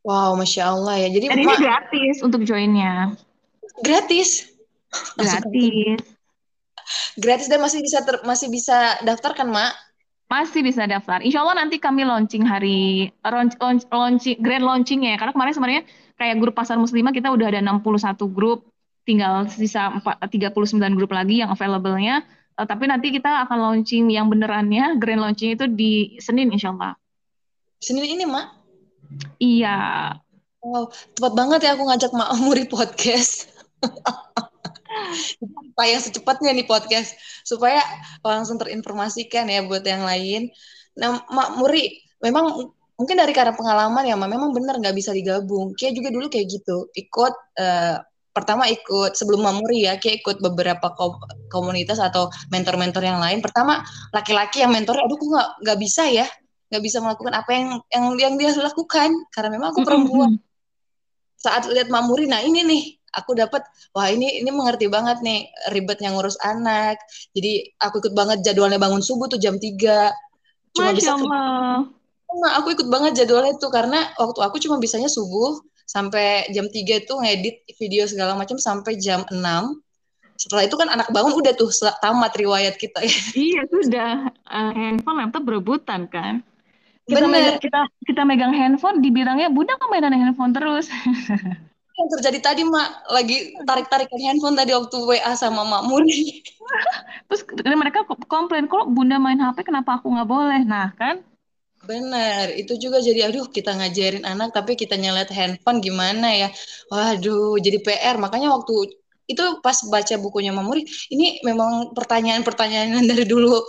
[0.06, 1.08] Wow, masya Allah ya.
[1.10, 3.18] Jadi Dan ini gratis untuk joinnya.
[3.82, 4.55] Gratis.
[5.16, 6.00] Gratis.
[7.18, 9.72] gratis dan masih bisa ter, masih bisa daftar kan, Mak?
[10.26, 11.22] Masih bisa daftar.
[11.22, 15.18] Insya Allah nanti kami launching hari launch, launch, launching grand launching ya.
[15.18, 15.82] Karena kemarin sebenarnya
[16.18, 18.66] kayak grup pasar muslimah kita udah ada 61 grup,
[19.06, 22.26] tinggal sisa 4, 39 grup lagi yang available-nya
[22.56, 26.96] Uh, tapi nanti kita akan launching yang benerannya, grand launching itu di Senin insya Allah.
[27.84, 28.46] Senin ini, Mak?
[29.36, 29.76] Iya.
[30.64, 33.52] Wow, tepat banget ya aku ngajak Mak Muri podcast.
[35.38, 37.80] supaya secepatnya nih podcast supaya
[38.24, 40.50] langsung terinformasikan ya buat yang lain.
[40.96, 45.76] Nah, Mak Muri, memang mungkin dari karena pengalaman ya, Mak, memang benar nggak bisa digabung.
[45.76, 47.96] Kayak juga dulu kayak gitu, ikut uh,
[48.36, 50.92] pertama ikut sebelum Mamuri ya, kayak ikut beberapa
[51.48, 53.40] komunitas atau mentor-mentor yang lain.
[53.40, 53.80] Pertama
[54.12, 56.28] laki-laki yang mentor, aduh aku nggak nggak bisa ya,
[56.68, 60.36] nggak bisa melakukan apa yang yang yang dia lakukan karena memang aku perempuan.
[61.36, 62.82] Saat lihat Mamuri, nah ini nih
[63.16, 63.64] aku dapat
[63.96, 67.00] wah ini ini mengerti banget nih ribetnya ngurus anak.
[67.32, 70.12] Jadi aku ikut banget jadwalnya bangun subuh tuh jam 3.
[70.76, 71.88] Cuma Masya bisa Allah.
[72.36, 75.56] Nah, aku ikut banget jadwalnya tuh karena waktu aku cuma bisanya subuh
[75.88, 79.40] sampai jam 3 itu ngedit video segala macam sampai jam 6
[80.36, 81.72] setelah itu kan anak bangun udah tuh
[82.04, 83.16] tamat riwayat kita ya.
[83.48, 84.12] Iya sudah
[84.44, 86.44] uh, handphone laptop berebutan kan.
[87.06, 90.90] Kita Megang, kita kita megang handphone dibilangnya bunda kok mainan handphone terus.
[91.96, 96.44] Yang terjadi tadi mak lagi tarik tarikan handphone tadi waktu WA sama mak Muri.
[97.30, 97.42] terus
[97.78, 100.60] mereka komplain kok bunda main HP kenapa aku nggak boleh.
[100.64, 101.24] Nah kan
[101.86, 106.48] Benar, itu juga jadi aduh kita ngajarin anak tapi kita nyelet handphone gimana ya.
[106.90, 108.18] Waduh, jadi PR.
[108.18, 108.96] Makanya waktu
[109.30, 110.82] itu pas baca bukunya Mamuri,
[111.14, 113.62] ini memang pertanyaan-pertanyaan dari dulu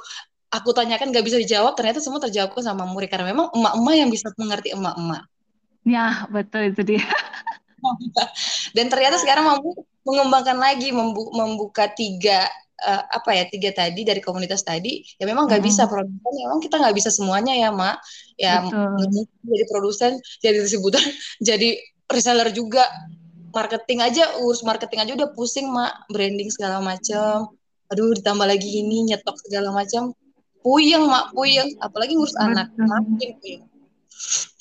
[0.49, 4.33] aku tanyakan gak bisa dijawab, ternyata semua terjawab sama Mamuri karena memang emak-emak yang bisa
[4.39, 5.21] mengerti emak-emak.
[5.85, 7.05] Ya, betul itu dia.
[8.75, 12.47] Dan ternyata sekarang Mamuri mengembangkan lagi membuka tiga
[12.83, 15.69] uh, apa ya tiga tadi dari komunitas tadi ya memang nggak hmm.
[15.69, 17.99] bisa produsen ya memang kita nggak bisa semuanya ya mak
[18.39, 18.63] ya
[19.43, 21.01] jadi produsen jadi distributor
[21.49, 21.75] jadi
[22.11, 22.85] reseller juga.
[23.47, 27.49] Marketing aja urus marketing aja udah pusing mak branding segala macam
[27.89, 30.13] aduh ditambah lagi ini nyetok segala macam
[30.61, 31.73] puyeng mak puyeng.
[31.81, 32.53] Apalagi ngurus Betul.
[32.53, 33.63] anak makin puyeng.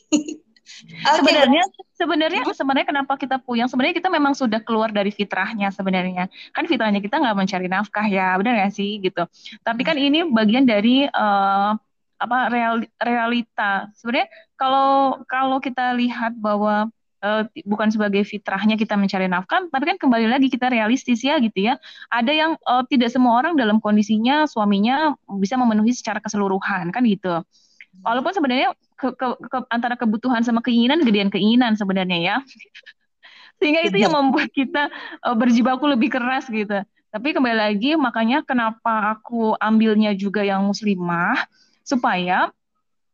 [1.18, 1.64] Sebenarnya
[1.96, 3.66] sebenarnya sebenarnya kenapa kita puyeng?
[3.66, 6.28] Sebenarnya kita memang sudah keluar dari fitrahnya sebenarnya.
[6.52, 9.00] Kan fitrahnya kita nggak mencari nafkah ya benar nggak sih?
[9.00, 9.24] Gitu.
[9.64, 11.72] Tapi kan ini bagian dari uh,
[12.16, 13.88] apa real, realita.
[13.96, 16.88] Sebenarnya kalau kalau kita lihat bahwa
[17.24, 21.72] uh, bukan sebagai fitrahnya kita mencari nafkah, tapi kan kembali lagi kita realistis ya gitu
[21.72, 21.80] ya.
[22.12, 27.40] Ada yang uh, tidak semua orang dalam kondisinya suaminya bisa memenuhi secara keseluruhan kan gitu.
[28.04, 32.36] Walaupun sebenarnya ke, ke, ke, antara kebutuhan sama keinginan gedean keinginan sebenarnya ya.
[33.60, 34.92] Sehingga itu yang membuat kita
[35.24, 36.84] uh, berjibaku lebih keras gitu.
[37.08, 41.48] Tapi kembali lagi makanya kenapa aku ambilnya juga yang muslimah
[41.80, 42.52] supaya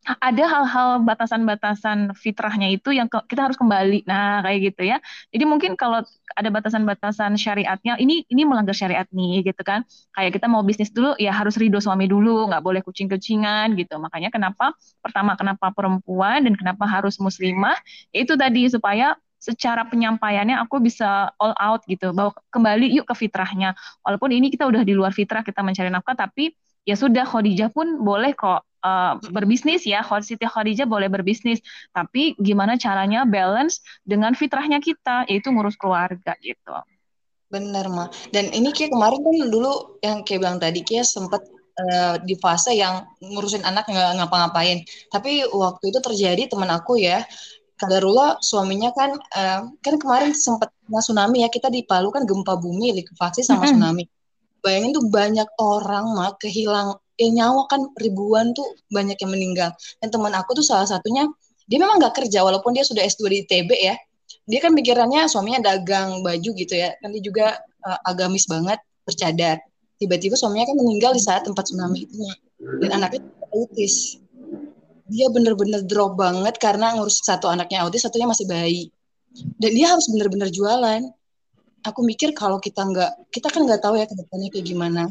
[0.03, 4.03] ada hal-hal batasan-batasan fitrahnya itu yang kita harus kembali.
[4.03, 4.99] Nah, kayak gitu ya.
[5.31, 6.03] Jadi mungkin kalau
[6.35, 9.87] ada batasan-batasan syariatnya, ini ini melanggar syariat nih, gitu kan.
[10.11, 13.95] Kayak kita mau bisnis dulu, ya harus ridho suami dulu, nggak boleh kucing-kucingan, gitu.
[14.03, 17.79] Makanya kenapa, pertama kenapa perempuan dan kenapa harus muslimah,
[18.11, 23.75] itu tadi supaya secara penyampaiannya aku bisa all out gitu bahwa kembali yuk ke fitrahnya
[24.07, 26.55] walaupun ini kita udah di luar fitrah kita mencari nafkah tapi
[26.87, 30.05] ya sudah Khadijah pun boleh kok uh, berbisnis ya.
[30.23, 31.63] Siti Khadijah boleh berbisnis.
[31.95, 36.75] Tapi gimana caranya balance dengan fitrahnya kita yaitu ngurus keluarga gitu.
[37.53, 41.45] Bener mah dan ini kayak kemarin kan dulu yang kayak bilang tadi kayak sempat
[41.79, 44.85] uh, di fase yang ngurusin anak nggak ngapa-ngapain.
[45.13, 47.25] Tapi waktu itu terjadi teman aku ya,
[47.77, 51.49] Kadarullah suaminya kan uh, kan kemarin sempat tsunami ya.
[51.53, 54.09] Kita di Palu kan gempa bumi likuifaksi sama tsunami.
[54.63, 59.71] Bayangin tuh banyak orang mah kehilang ya nyawa kan ribuan tuh banyak yang meninggal.
[60.01, 61.29] Dan teman aku tuh salah satunya
[61.67, 63.97] dia memang nggak kerja walaupun dia sudah S2 di ITB ya.
[64.49, 66.95] Dia kan pikirannya suaminya dagang baju gitu ya.
[67.05, 67.57] Nanti juga
[67.87, 69.59] uh, agamis banget bercadar
[70.03, 72.19] tiba-tiba suaminya kan meninggal di saat tempat tsunami itu
[72.83, 73.23] dan anaknya
[73.55, 74.19] autis
[75.07, 78.91] dia bener-bener drop banget karena ngurus satu anaknya autis satunya masih bayi
[79.63, 81.07] dan dia harus bener-bener jualan
[81.87, 85.03] aku mikir kalau kita nggak kita kan nggak tahu ya ke depannya kayak gimana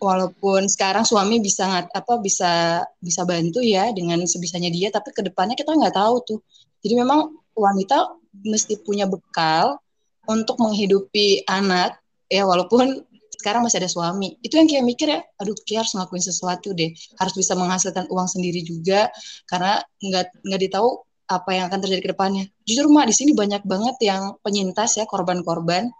[0.00, 5.22] walaupun sekarang suami bisa nggak apa bisa bisa bantu ya dengan sebisanya dia tapi ke
[5.24, 6.38] depannya kita nggak tahu tuh.
[6.84, 9.80] Jadi memang wanita mesti punya bekal
[10.28, 14.34] untuk menghidupi anak ya walaupun sekarang masih ada suami.
[14.42, 16.90] Itu yang kayak mikir ya aduh kayak harus ngelakuin sesuatu deh.
[17.20, 19.08] Harus bisa menghasilkan uang sendiri juga
[19.46, 22.44] karena nggak nggak ditahu apa yang akan terjadi ke depannya.
[22.66, 25.90] Jujur mak di sini banyak banget yang penyintas ya korban-korban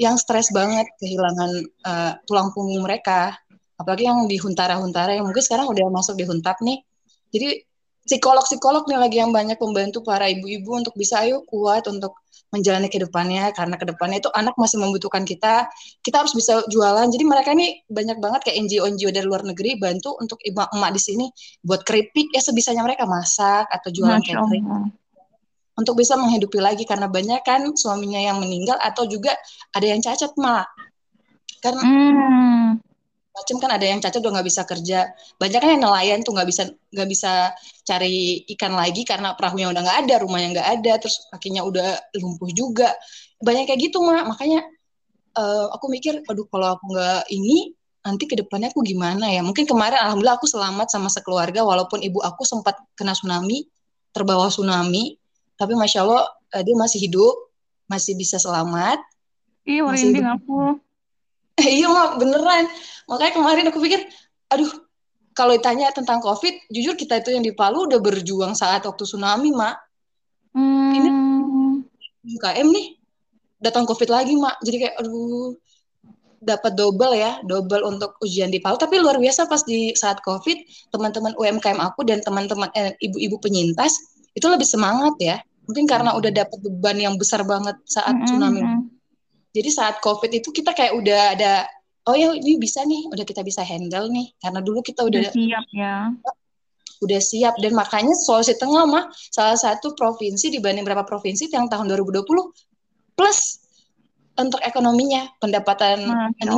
[0.00, 1.50] yang stres banget kehilangan
[1.84, 3.36] uh, tulang punggung mereka.
[3.76, 6.80] Apalagi yang di huntara-huntara yang mungkin sekarang udah masuk di huntap nih.
[7.32, 7.66] Jadi
[8.06, 12.14] psikolog-psikolog nih lagi yang banyak membantu para ibu-ibu untuk bisa ayo kuat untuk
[12.54, 13.50] menjalani kehidupannya.
[13.56, 15.66] Karena ke depannya itu anak masih membutuhkan kita.
[16.04, 17.08] Kita harus bisa jualan.
[17.10, 20.90] Jadi mereka ini banyak banget kayak NGO NGO dari luar negeri bantu untuk ibu emak
[20.94, 21.26] di sini
[21.64, 22.30] buat keripik.
[22.30, 25.01] Ya sebisanya mereka masak atau jualan Masya catering
[25.78, 29.32] untuk bisa menghidupi lagi karena banyak kan suaminya yang meninggal atau juga
[29.72, 30.68] ada yang cacat mak
[31.64, 32.68] karena hmm.
[33.32, 35.08] macam kan ada yang cacat udah nggak bisa kerja
[35.40, 36.62] banyak kan yang nelayan tuh nggak bisa
[36.92, 41.66] nggak bisa cari ikan lagi karena perahunya udah nggak ada, rumahnya nggak ada, terus kakinya
[41.66, 42.94] udah lumpuh juga.
[43.42, 44.30] Banyak kayak gitu, Mak.
[44.30, 44.60] Makanya
[45.38, 47.74] uh, aku mikir, aduh kalau aku nggak ini,
[48.06, 49.42] nanti ke depannya aku gimana ya?
[49.42, 53.66] Mungkin kemarin alhamdulillah aku selamat sama sekeluarga walaupun ibu aku sempat kena tsunami,
[54.14, 55.18] terbawa tsunami,
[55.56, 56.24] tapi masya Allah
[56.54, 57.34] uh, dia masih hidup,
[57.88, 59.00] masih bisa selamat.
[59.62, 60.80] Iya, merinding aku.
[61.76, 62.64] iya, Mak, beneran.
[63.06, 64.00] Makanya kemarin aku pikir,
[64.50, 64.70] aduh
[65.32, 69.52] kalau ditanya tentang COVID, jujur kita itu yang di Palu udah berjuang saat waktu tsunami,
[69.52, 69.76] Mak.
[70.52, 70.92] Hmm.
[70.92, 71.08] Ini
[72.36, 72.86] UKM nih,
[73.60, 74.60] datang COVID lagi, Mak.
[74.60, 75.56] Jadi kayak, aduh,
[76.42, 78.76] dapat double ya, double untuk ujian di Palu.
[78.76, 84.12] Tapi luar biasa pas di saat COVID, teman-teman UMKM aku dan teman-teman eh, ibu-ibu penyintas
[84.32, 85.36] itu lebih semangat ya.
[85.68, 88.26] Mungkin karena udah dapat beban yang besar banget saat -hmm.
[88.26, 88.62] tsunami.
[89.52, 91.52] Jadi saat COVID itu kita kayak udah ada
[92.08, 95.32] oh ya ini bisa nih udah kita bisa handle nih karena dulu kita udah, udah
[95.32, 95.94] siap ya
[97.02, 101.90] udah siap dan makanya Sulawesi Tengah mah salah satu provinsi dibanding berapa provinsi yang tahun
[101.90, 102.22] 2020
[103.18, 103.38] plus
[104.38, 106.06] untuk ekonominya pendapatan
[106.38, 106.56] ini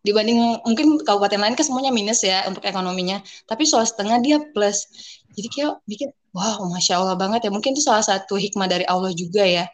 [0.00, 4.88] dibanding mungkin kabupaten lain kan semuanya minus ya untuk ekonominya tapi Sulawesi Tengah dia plus
[5.36, 9.12] jadi kayak bikin wow masya Allah banget ya mungkin itu salah satu hikmah dari Allah
[9.12, 9.68] juga ya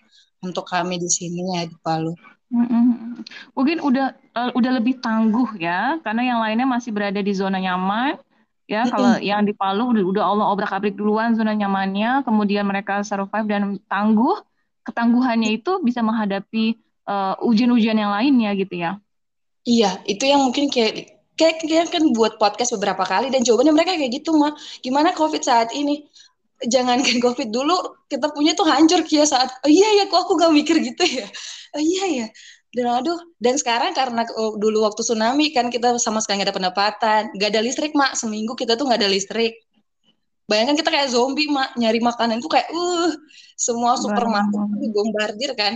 [0.44, 2.12] untuk kami di sini ya di Palu.
[2.46, 3.18] Mm-mm.
[3.58, 8.20] Mungkin udah uh, udah lebih tangguh ya, karena yang lainnya masih berada di zona nyaman.
[8.66, 13.46] Ya, kalau yang di Palu udah, udah Allah obrak-abrik duluan zona nyamannya, kemudian mereka survive
[13.46, 14.42] dan tangguh.
[14.86, 16.78] Ketangguhannya itu bisa menghadapi
[17.10, 18.98] uh, ujian-ujian yang lainnya gitu ya.
[19.66, 23.98] Iya, itu yang mungkin kayak kayak, kayak kan buat podcast beberapa kali dan jawabannya mereka
[23.98, 24.54] kayak gitu mah.
[24.80, 26.06] Gimana COVID saat ini?
[26.64, 27.76] jangan kan covid dulu
[28.08, 31.28] kita punya tuh hancur kia saat oh iya ya kok aku gak mikir gitu ya?
[31.76, 32.26] Oh iya ya
[32.72, 36.56] dan aduh dan sekarang karena oh, dulu waktu tsunami kan kita sama sekali gak ada
[36.56, 39.60] pendapatan gak ada listrik mak seminggu kita tuh gak ada listrik.
[40.46, 43.12] Bayangkan kita kayak zombie mak nyari makanan tuh kayak uh
[43.58, 45.74] semua supermarket dibombardir kan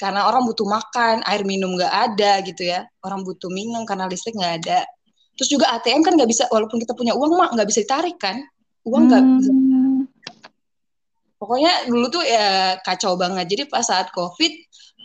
[0.00, 2.88] karena orang butuh makan air minum gak ada gitu ya.
[3.04, 4.88] Orang butuh minum karena listrik gak ada.
[5.36, 8.44] Terus juga ATM kan nggak bisa walaupun kita punya uang mak nggak bisa ditarik kan?
[8.84, 10.04] Uang nggak hmm.
[11.40, 13.48] pokoknya dulu tuh ya kacau banget.
[13.48, 14.52] Jadi pas saat covid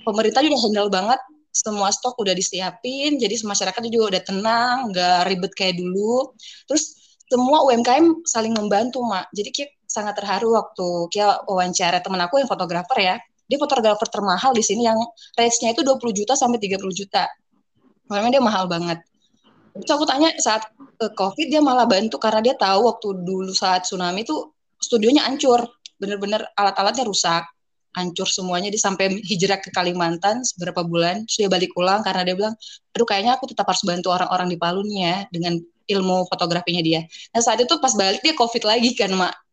[0.03, 1.19] pemerintah juga handle banget.
[1.55, 6.35] Semua stok udah disiapin jadi masyarakat juga udah tenang nggak ribet kayak dulu.
[6.67, 6.99] Terus
[7.31, 9.31] semua UMKM saling membantu mak.
[9.31, 13.15] Jadi kayak sangat terharu waktu kayak wawancara teman aku yang fotografer ya
[13.45, 14.97] dia fotografer termahal di sini yang
[15.37, 17.29] range-nya itu 20 juta sampai 30 juta.
[18.09, 19.01] Makanya dia mahal banget.
[19.75, 20.65] Terus aku tanya saat
[21.03, 25.67] uh, COVID dia malah bantu karena dia tahu waktu dulu saat tsunami itu studionya hancur.
[25.99, 27.43] Bener-bener alat-alatnya rusak.
[27.95, 28.71] Hancur semuanya.
[28.71, 31.27] Dia sampai hijrah ke Kalimantan beberapa bulan.
[31.27, 32.55] Terus dia balik pulang karena dia bilang
[32.95, 35.53] aduh kayaknya aku tetap harus bantu orang-orang di Palu nih ya dengan
[35.85, 37.03] ilmu fotografinya dia.
[37.35, 39.44] Nah saat itu pas balik dia covid lagi kan mak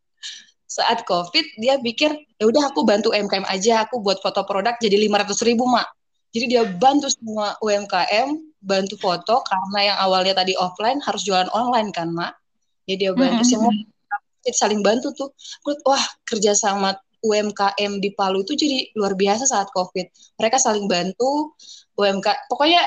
[0.72, 2.08] saat covid dia pikir
[2.40, 5.84] ya udah aku bantu UMKM aja aku buat foto produk jadi lima ratus ribu mak
[6.32, 8.32] jadi dia bantu semua UMKM
[8.64, 12.32] bantu foto karena yang awalnya tadi offline harus jualan online kan mak
[12.88, 13.52] jadi dia bantu mm -hmm.
[13.52, 13.72] semua
[14.42, 15.28] jadi saling bantu tuh
[15.84, 20.36] wah kerja sama UMKM di Palu itu jadi luar biasa saat COVID.
[20.42, 21.54] Mereka saling bantu
[21.94, 22.50] UMK.
[22.50, 22.82] Pokoknya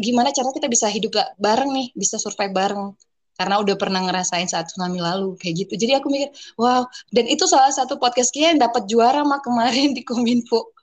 [0.00, 2.96] gimana cara kita bisa hidup bareng nih, bisa survive bareng.
[3.38, 5.78] Karena udah pernah ngerasain saat tsunami lalu kayak gitu.
[5.78, 6.82] Jadi aku mikir, wow.
[7.14, 10.74] Dan itu salah satu podcast kia yang dapat juara mah kemarin di Kominfo.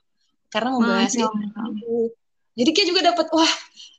[0.48, 1.28] Karena membahas itu.
[2.56, 3.52] Jadi kia juga dapat, wah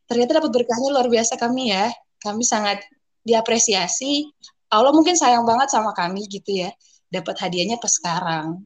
[0.10, 1.94] ternyata dapat berkahnya luar biasa kami ya.
[2.18, 2.82] Kami sangat
[3.22, 4.26] diapresiasi.
[4.74, 6.74] Allah mungkin sayang banget sama kami gitu ya.
[7.14, 8.66] Dapat hadiahnya pas sekarang.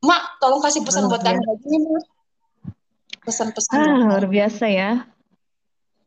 [0.00, 2.04] Mak, tolong kasih pesan buat kami lagi nih, Mak.
[3.28, 3.76] Pesan-pesan.
[3.76, 5.04] Ah, luar biasa ya.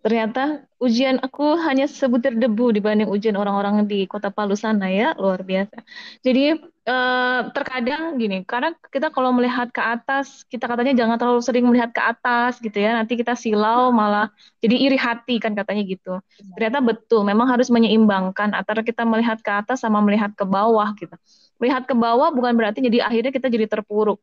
[0.01, 5.45] Ternyata ujian aku hanya sebutir debu dibanding ujian orang-orang di kota Palu sana ya, luar
[5.45, 5.77] biasa.
[6.25, 6.57] Jadi
[6.89, 11.93] eh, terkadang gini, karena kita kalau melihat ke atas, kita katanya jangan terlalu sering melihat
[11.93, 16.17] ke atas gitu ya, nanti kita silau malah jadi iri hati kan katanya gitu.
[16.57, 21.13] Ternyata betul, memang harus menyeimbangkan antara kita melihat ke atas sama melihat ke bawah gitu.
[21.61, 24.17] Melihat ke bawah bukan berarti jadi akhirnya kita jadi terpuruk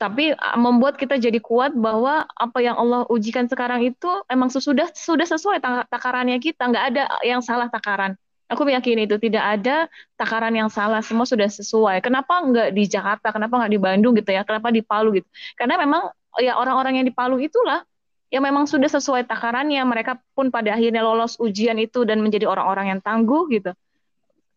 [0.00, 5.28] tapi membuat kita jadi kuat bahwa apa yang Allah ujikan sekarang itu emang sudah sudah
[5.28, 5.60] sesuai
[5.92, 6.72] takarannya kita.
[6.72, 8.16] Nggak ada yang salah takaran.
[8.48, 9.20] Aku meyakini itu.
[9.20, 11.04] Tidak ada takaran yang salah.
[11.04, 12.00] Semua sudah sesuai.
[12.00, 13.28] Kenapa nggak di Jakarta?
[13.28, 14.40] Kenapa nggak di Bandung gitu ya?
[14.40, 15.28] Kenapa di Palu gitu?
[15.60, 16.08] Karena memang
[16.40, 17.84] ya orang-orang yang di Palu itulah
[18.32, 19.84] yang memang sudah sesuai takarannya.
[19.84, 23.76] Mereka pun pada akhirnya lolos ujian itu dan menjadi orang-orang yang tangguh gitu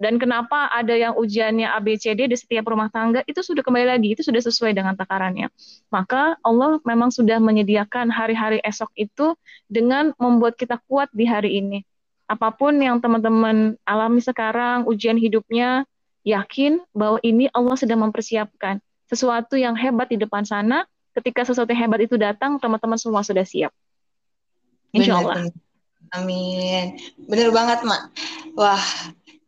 [0.03, 4.19] dan kenapa ada yang ujiannya ABCD di setiap rumah tangga itu sudah kembali lagi itu
[4.19, 5.47] sudah sesuai dengan takarannya.
[5.87, 9.39] Maka Allah memang sudah menyediakan hari-hari esok itu
[9.71, 11.87] dengan membuat kita kuat di hari ini.
[12.27, 15.87] Apa pun yang teman-teman alami sekarang, ujian hidupnya,
[16.27, 20.83] yakin bahwa ini Allah sedang mempersiapkan sesuatu yang hebat di depan sana.
[21.13, 23.71] Ketika sesuatu yang hebat itu datang, teman-teman semua sudah siap.
[24.91, 25.47] Insya Allah.
[26.13, 26.97] Amin.
[27.29, 28.01] Benar banget, Mak.
[28.57, 28.81] Wah,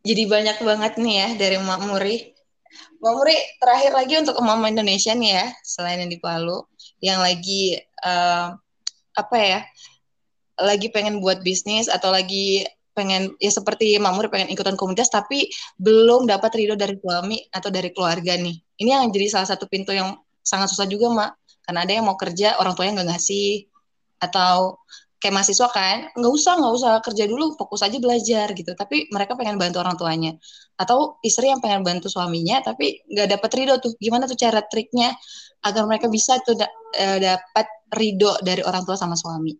[0.06, 2.16] jadi banyak banget nih ya dari Mak Muri.
[3.02, 6.62] Mak Muri terakhir lagi untuk mama Indonesia nih ya, selain yang di Palu,
[7.02, 7.74] yang lagi
[8.06, 8.54] uh,
[9.18, 9.60] apa ya,
[10.62, 12.64] lagi pengen buat bisnis atau lagi
[12.96, 17.68] pengen ya seperti Mak Muri pengen ikutan komunitas tapi belum dapat ridho dari suami atau
[17.68, 18.56] dari keluarga nih.
[18.80, 21.30] Ini yang jadi salah satu pintu yang sangat susah juga Mak,
[21.66, 23.66] karena ada yang mau kerja orang tuanya nggak ngasih
[24.22, 24.80] atau
[25.16, 28.72] kayak mahasiswa kan nggak usah nggak usah kerja dulu fokus aja belajar gitu.
[28.76, 30.32] Tapi mereka pengen bantu orang tuanya.
[30.76, 33.92] Atau istri yang pengen bantu suaminya tapi nggak dapat ridho tuh.
[33.96, 35.16] Gimana tuh cara triknya
[35.64, 39.56] agar mereka bisa tuh da uh, dapat ridho dari orang tua sama suami?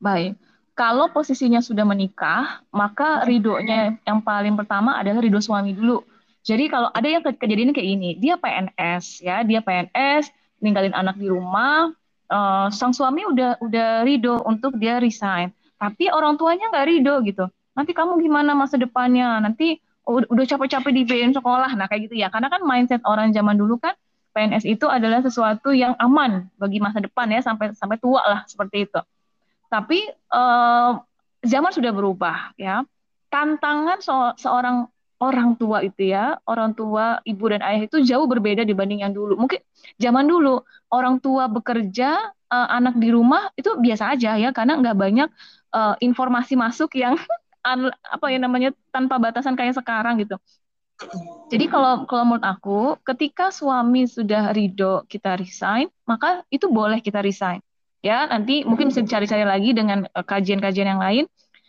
[0.00, 0.40] Baik.
[0.78, 6.00] Kalau posisinya sudah menikah maka ridhonya yang paling pertama adalah ridho suami dulu.
[6.46, 10.32] Jadi kalau ada yang kejadian kayak ini dia PNS ya dia PNS
[10.64, 11.92] ninggalin anak di rumah
[12.30, 17.44] uh, sang suami udah udah ridho untuk dia resign, tapi orang tuanya nggak ridho gitu.
[17.76, 19.38] Nanti kamu gimana masa depannya?
[19.38, 22.32] Nanti udah capek-capek di BN sekolah, nah kayak gitu ya.
[22.32, 23.92] Karena kan mindset orang zaman dulu kan
[24.32, 28.88] PNS itu adalah sesuatu yang aman bagi masa depan ya sampai sampai tua lah seperti
[28.88, 29.00] itu.
[29.68, 30.96] Tapi uh,
[31.44, 32.82] zaman sudah berubah ya.
[33.28, 34.88] Tantangan so seorang
[35.18, 39.34] orang tua itu ya, orang tua ibu dan ayah itu jauh berbeda dibanding yang dulu.
[39.34, 39.58] Mungkin
[39.98, 40.62] zaman dulu
[40.94, 42.18] orang tua bekerja,
[42.50, 45.28] uh, anak di rumah itu biasa aja ya, karena nggak banyak
[45.74, 47.18] uh, informasi masuk yang
[48.14, 50.38] apa ya namanya tanpa batasan kayak sekarang gitu.
[51.48, 57.22] Jadi kalau kalau menurut aku, ketika suami sudah ridho kita resign, maka itu boleh kita
[57.22, 57.62] resign.
[58.02, 61.24] Ya, nanti mungkin bisa dicari-cari lagi dengan eh, kajian-kajian yang lain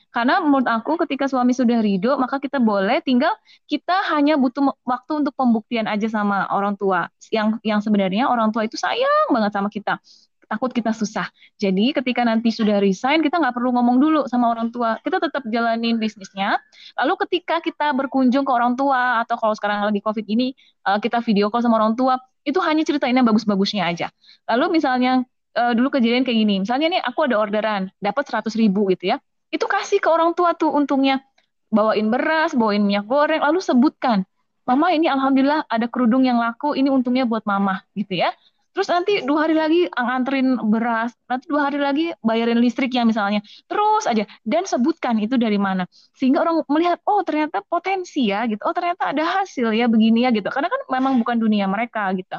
[0.10, 3.34] karena menurut aku ketika suami sudah ridho, maka kita boleh tinggal
[3.70, 7.14] kita hanya butuh waktu untuk pembuktian aja sama orang tua.
[7.30, 10.02] Yang yang sebenarnya orang tua itu sayang banget sama kita
[10.50, 11.30] takut kita susah.
[11.62, 14.98] Jadi ketika nanti sudah resign, kita nggak perlu ngomong dulu sama orang tua.
[15.06, 16.58] Kita tetap jalanin bisnisnya.
[16.98, 20.58] Lalu ketika kita berkunjung ke orang tua, atau kalau sekarang lagi COVID ini,
[20.90, 24.10] eh, kita video call sama orang tua, itu hanya ceritain yang bagus-bagusnya aja.
[24.50, 25.22] Lalu misalnya,
[25.54, 29.22] eh, dulu kejadian kayak gini, misalnya nih aku ada orderan, dapat 100 ribu gitu ya
[29.50, 31.22] itu kasih ke orang tua tuh untungnya
[31.70, 34.26] bawain beras, bawain minyak goreng, lalu sebutkan,
[34.66, 38.34] mama ini alhamdulillah ada kerudung yang laku, ini untungnya buat mama gitu ya.
[38.70, 43.42] Terus nanti dua hari lagi nganterin beras, nanti dua hari lagi bayarin listrik ya misalnya.
[43.66, 45.90] Terus aja dan sebutkan itu dari mana.
[46.14, 48.62] Sehingga orang melihat oh ternyata potensi ya gitu.
[48.62, 50.48] Oh ternyata ada hasil ya begini ya gitu.
[50.54, 52.38] Karena kan memang bukan dunia mereka gitu.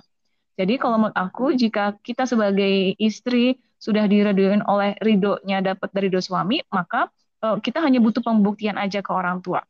[0.55, 6.21] Jadi kalau menurut aku jika kita sebagai istri sudah diridoin oleh ridhonya dapat dari ridho
[6.21, 7.09] suami, maka
[7.41, 9.65] uh, kita hanya butuh pembuktian aja ke orang tua.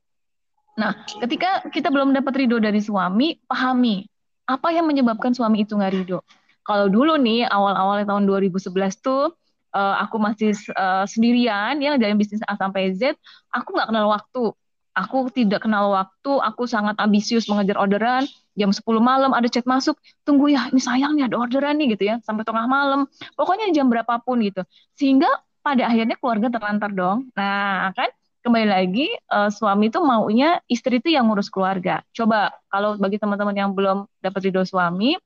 [0.74, 4.02] Nah, ketika kita belum dapat ridho dari suami, pahami
[4.50, 6.26] apa yang menyebabkan suami itu nggak ridho.
[6.66, 9.30] Kalau dulu nih awal-awal tahun 2011 tuh
[9.74, 13.14] uh, aku masih uh, sendirian ya dalam bisnis A sampai Z,
[13.54, 14.44] aku nggak kenal waktu.
[14.90, 18.26] Aku tidak kenal waktu, aku sangat ambisius mengejar orderan.
[18.60, 19.96] Jam 10 malam ada chat masuk,
[20.28, 23.08] tunggu ya, ini sayang nih ada orderan nih gitu ya, sampai tengah malam.
[23.32, 24.60] Pokoknya jam berapapun gitu.
[25.00, 25.32] Sehingga
[25.64, 27.32] pada akhirnya keluarga terlantar dong.
[27.32, 32.00] Nah, kan kembali lagi uh, suami itu maunya istri itu yang ngurus keluarga.
[32.12, 35.16] Coba kalau bagi teman-teman yang belum dapat ridho suami,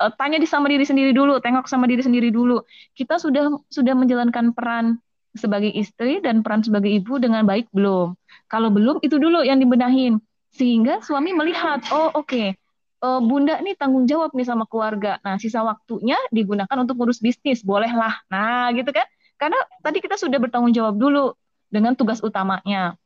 [0.00, 2.60] uh, tanya di sama diri sendiri dulu, tengok sama diri sendiri dulu.
[2.92, 5.00] Kita sudah sudah menjalankan peran
[5.36, 8.16] sebagai istri dan peran sebagai ibu dengan baik belum?
[8.48, 10.20] Kalau belum, itu dulu yang dibenahin.
[10.52, 12.56] Sehingga suami melihat, oh oke, okay,
[13.02, 15.22] uh, bunda nih tanggung jawab nih sama keluarga.
[15.22, 18.14] Nah, sisa waktunya digunakan untuk ngurus bisnis, bolehlah.
[18.30, 19.06] Nah, gitu kan?
[19.38, 21.34] Karena tadi kita sudah bertanggung jawab dulu
[21.70, 22.98] dengan tugas utamanya.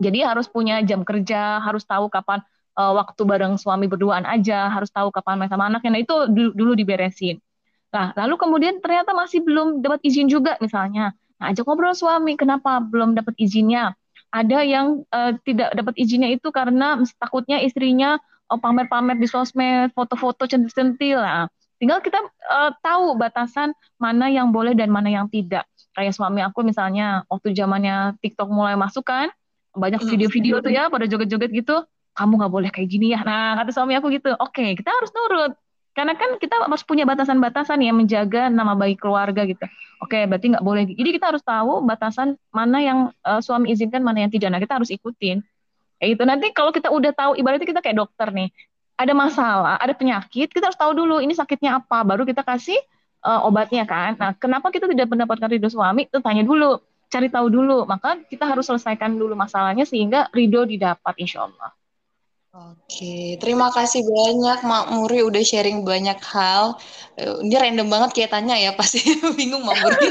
[0.00, 2.40] Jadi harus punya jam kerja, harus tahu kapan
[2.78, 5.90] uh, waktu bareng suami berduaan aja, harus tahu kapan main sama anaknya.
[5.98, 7.36] Nah, itu dulu, dulu diberesin.
[7.90, 11.12] Nah, lalu kemudian ternyata masih belum dapat izin juga misalnya.
[11.42, 13.98] Nah, ajak ngobrol suami, kenapa belum dapat izinnya?
[14.30, 18.22] Ada yang uh, tidak dapat izinnya itu karena takutnya istrinya
[18.58, 21.22] pamer-pamer di sosmed, foto-foto centil-centil.
[21.22, 21.46] Nah,
[21.78, 22.18] tinggal kita
[22.50, 25.68] uh, tahu batasan mana yang boleh dan mana yang tidak.
[25.94, 29.30] Kayak suami aku misalnya waktu zamannya TikTok mulai masuk kan,
[29.76, 30.10] banyak hmm.
[30.10, 31.86] video-video tuh ya pada joget-joget gitu
[32.20, 33.22] kamu nggak boleh kayak gini ya.
[33.22, 35.52] Nah, kata suami aku gitu, oke, okay, kita harus nurut.
[35.90, 39.66] Karena kan kita harus punya batasan-batasan yang menjaga nama baik keluarga gitu.
[40.00, 40.82] Oke, okay, berarti nggak boleh.
[40.86, 44.54] Jadi kita harus tahu batasan mana yang uh, suami izinkan, mana yang tidak.
[44.54, 45.42] Nah, kita harus ikutin.
[46.00, 46.22] Gitu.
[46.24, 48.48] Nanti kalau kita udah tahu, ibaratnya kita kayak dokter nih.
[48.96, 52.76] Ada masalah, ada penyakit, kita harus tahu dulu ini sakitnya apa, baru kita kasih
[53.24, 54.16] uh, obatnya kan.
[54.16, 56.04] Nah, kenapa kita tidak mendapatkan ridho suami?
[56.08, 57.88] Itu tanya dulu, cari tahu dulu.
[57.88, 61.72] Maka kita harus selesaikan dulu masalahnya sehingga ridho didapat, insya Allah.
[62.50, 66.74] Oke, terima kasih banyak Mak Muri udah sharing banyak hal.
[67.14, 69.00] Eh, ini random banget kayak tanya ya, pasti
[69.38, 70.08] bingung Mak Muri.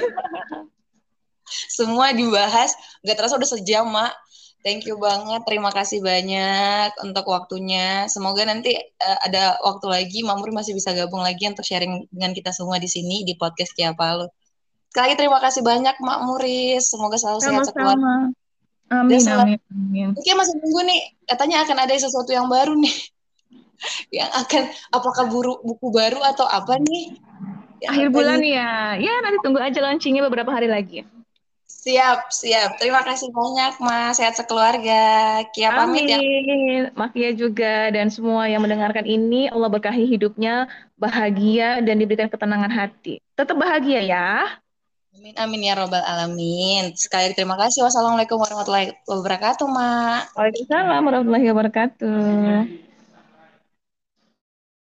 [1.77, 2.71] Semua dibahas,
[3.03, 4.13] nggak terasa udah sejam Mak.
[4.59, 8.11] Thank you banget, terima kasih banyak untuk waktunya.
[8.11, 12.35] Semoga nanti uh, ada waktu lagi Mak Muri masih bisa gabung lagi untuk sharing dengan
[12.35, 14.27] kita semua di sini di podcast Kia Palu.
[14.91, 18.35] Sekali terima kasih banyak Mak Muri, semoga selalu sehat sekeluarga.
[18.89, 20.09] Amin, amin, amin.
[20.17, 21.13] Oke, masih tunggu nih.
[21.29, 22.97] Katanya akan ada sesuatu yang baru nih.
[24.17, 27.15] yang akan, apakah buru, buku baru atau apa nih?
[27.79, 28.97] Yang Akhir bulan ya.
[28.99, 31.05] Ya, nanti tunggu aja launchingnya beberapa hari lagi.
[31.79, 32.75] Siap, siap.
[32.75, 34.19] Terima kasih banyak, Mas.
[34.19, 35.39] Sehat sekeluarga.
[35.55, 36.19] Kia pamit ya.
[36.91, 40.67] Makia juga dan semua yang mendengarkan ini, Allah berkahi hidupnya,
[40.99, 43.23] bahagia, dan diberikan ketenangan hati.
[43.31, 44.59] Tetap bahagia ya.
[45.15, 46.91] Amin amin ya robbal alamin.
[46.99, 47.87] Sekali terima kasih.
[47.87, 50.35] Wassalamualaikum warahmatullahi wabarakatuh, Mak.
[50.35, 52.88] Waalaikumsalam warahmatullahi wabarakatuh.